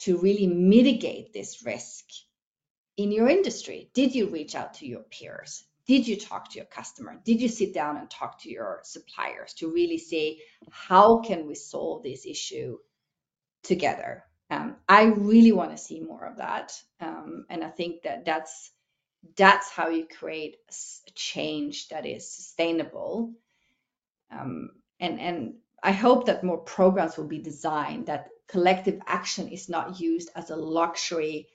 to 0.01 0.17
really 0.19 0.47
mitigate 0.47 1.33
this 1.33 1.63
risk 1.65 2.05
in 2.97 3.13
your 3.13 3.29
industry? 3.29 3.91
Did 3.93 4.15
you 4.15 4.29
reach 4.29 4.55
out 4.55 4.75
to 4.75 4.87
your 4.87 5.03
peers? 5.03 5.65
Did 5.91 6.07
you 6.07 6.17
talk 6.17 6.49
to 6.51 6.57
your 6.57 6.67
customer? 6.67 7.21
Did 7.25 7.41
you 7.41 7.49
sit 7.49 7.75
down 7.75 7.97
and 7.97 8.09
talk 8.09 8.41
to 8.43 8.49
your 8.49 8.79
suppliers 8.85 9.55
to 9.55 9.73
really 9.73 9.99
say, 9.99 10.39
how 10.71 11.19
can 11.19 11.49
we 11.49 11.57
solve 11.57 12.05
this 12.05 12.25
issue 12.27 12.79
together? 13.65 14.23
Um, 14.51 14.77
I 14.89 15.07
really 15.07 15.51
want 15.51 15.73
to 15.73 15.77
see 15.77 15.99
more 15.99 16.27
of 16.27 16.37
that. 16.37 16.81
Um, 17.01 17.45
and 17.51 17.65
I 17.65 17.71
think 17.71 18.03
that 18.03 18.25
that's 18.25 18.71
that's 19.37 19.69
how 19.69 19.89
you 19.89 20.07
create 20.07 20.59
a 20.71 21.11
change 21.17 21.89
that 21.89 22.07
is 22.07 22.37
sustainable. 22.37 23.33
Um, 24.31 24.71
and 25.01 25.19
and 25.19 25.55
I 25.83 25.91
hope 25.91 26.27
that 26.27 26.45
more 26.45 26.59
programs 26.59 27.17
will 27.17 27.27
be 27.27 27.43
designed 27.43 28.07
that 28.07 28.29
collective 28.47 29.01
action 29.09 29.49
is 29.49 29.69
not 29.69 29.99
used 29.99 30.31
as 30.37 30.51
a 30.51 30.57
luxury 30.57 31.49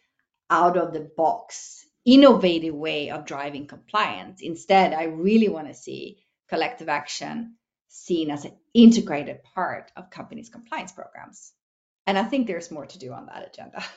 out 0.49 0.75
of 0.75 0.91
the 0.91 1.09
box 1.15 1.85
innovative 2.05 2.75
way 2.75 3.09
of 3.09 3.25
driving 3.25 3.67
compliance. 3.67 4.41
Instead, 4.41 4.93
I 4.93 5.05
really 5.05 5.49
want 5.49 5.67
to 5.67 5.73
see 5.73 6.23
collective 6.49 6.89
action 6.89 7.55
seen 7.87 8.29
as 8.29 8.45
an 8.45 8.55
integrated 8.73 9.43
part 9.55 9.91
of 9.95 10.09
companies' 10.09 10.49
compliance 10.49 10.91
programs. 10.91 11.51
And 12.05 12.17
I 12.17 12.23
think 12.23 12.45
there's 12.45 12.71
more 12.71 12.85
to 12.85 12.99
do 12.99 13.11
on 13.11 13.25
that 13.27 13.47
agenda. 13.47 13.83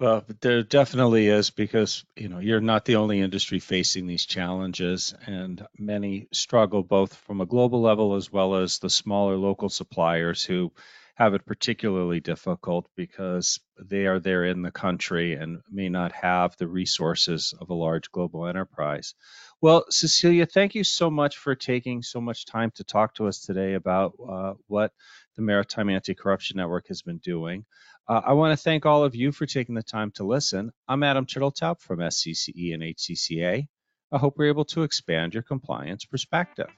Well, 0.00 0.24
there 0.40 0.64
definitely 0.64 1.28
is 1.28 1.50
because 1.50 2.04
you 2.16 2.28
know 2.28 2.40
you're 2.40 2.60
not 2.60 2.84
the 2.84 2.96
only 2.96 3.20
industry 3.20 3.60
facing 3.60 4.08
these 4.08 4.26
challenges, 4.26 5.14
and 5.24 5.64
many 5.78 6.26
struggle 6.32 6.82
both 6.82 7.14
from 7.14 7.40
a 7.40 7.46
global 7.46 7.80
level 7.80 8.16
as 8.16 8.30
well 8.30 8.56
as 8.56 8.80
the 8.80 8.90
smaller 8.90 9.36
local 9.36 9.68
suppliers 9.68 10.42
who 10.42 10.72
have 11.14 11.34
it 11.34 11.46
particularly 11.46 12.18
difficult 12.18 12.88
because 12.96 13.60
they 13.78 14.06
are 14.06 14.18
there 14.18 14.44
in 14.44 14.62
the 14.62 14.70
country 14.70 15.34
and 15.34 15.60
may 15.70 15.88
not 15.88 16.12
have 16.12 16.56
the 16.56 16.66
resources 16.66 17.54
of 17.60 17.70
a 17.70 17.74
large 17.74 18.10
global 18.10 18.46
enterprise. 18.46 19.14
Well, 19.60 19.84
Cecilia, 19.90 20.44
thank 20.44 20.74
you 20.74 20.82
so 20.82 21.10
much 21.10 21.36
for 21.38 21.54
taking 21.54 22.02
so 22.02 22.20
much 22.20 22.46
time 22.46 22.72
to 22.74 22.84
talk 22.84 23.14
to 23.14 23.28
us 23.28 23.40
today 23.40 23.74
about 23.74 24.14
uh, 24.28 24.54
what 24.66 24.92
the 25.36 25.42
Maritime 25.42 25.88
Anti 25.88 26.14
Corruption 26.14 26.56
Network 26.56 26.88
has 26.88 27.02
been 27.02 27.18
doing. 27.18 27.64
Uh, 28.08 28.20
I 28.26 28.32
want 28.32 28.58
to 28.58 28.62
thank 28.62 28.84
all 28.84 29.04
of 29.04 29.14
you 29.14 29.30
for 29.30 29.46
taking 29.46 29.76
the 29.76 29.82
time 29.82 30.10
to 30.16 30.24
listen. 30.24 30.72
I'm 30.88 31.02
Adam 31.04 31.26
Turteltaub 31.26 31.80
from 31.80 32.00
SCCE 32.00 32.74
and 32.74 32.82
HCCA. 32.82 33.66
I 34.12 34.18
hope 34.18 34.34
we're 34.36 34.48
able 34.48 34.66
to 34.66 34.82
expand 34.82 35.32
your 35.32 35.42
compliance 35.42 36.04
perspective. 36.04 36.68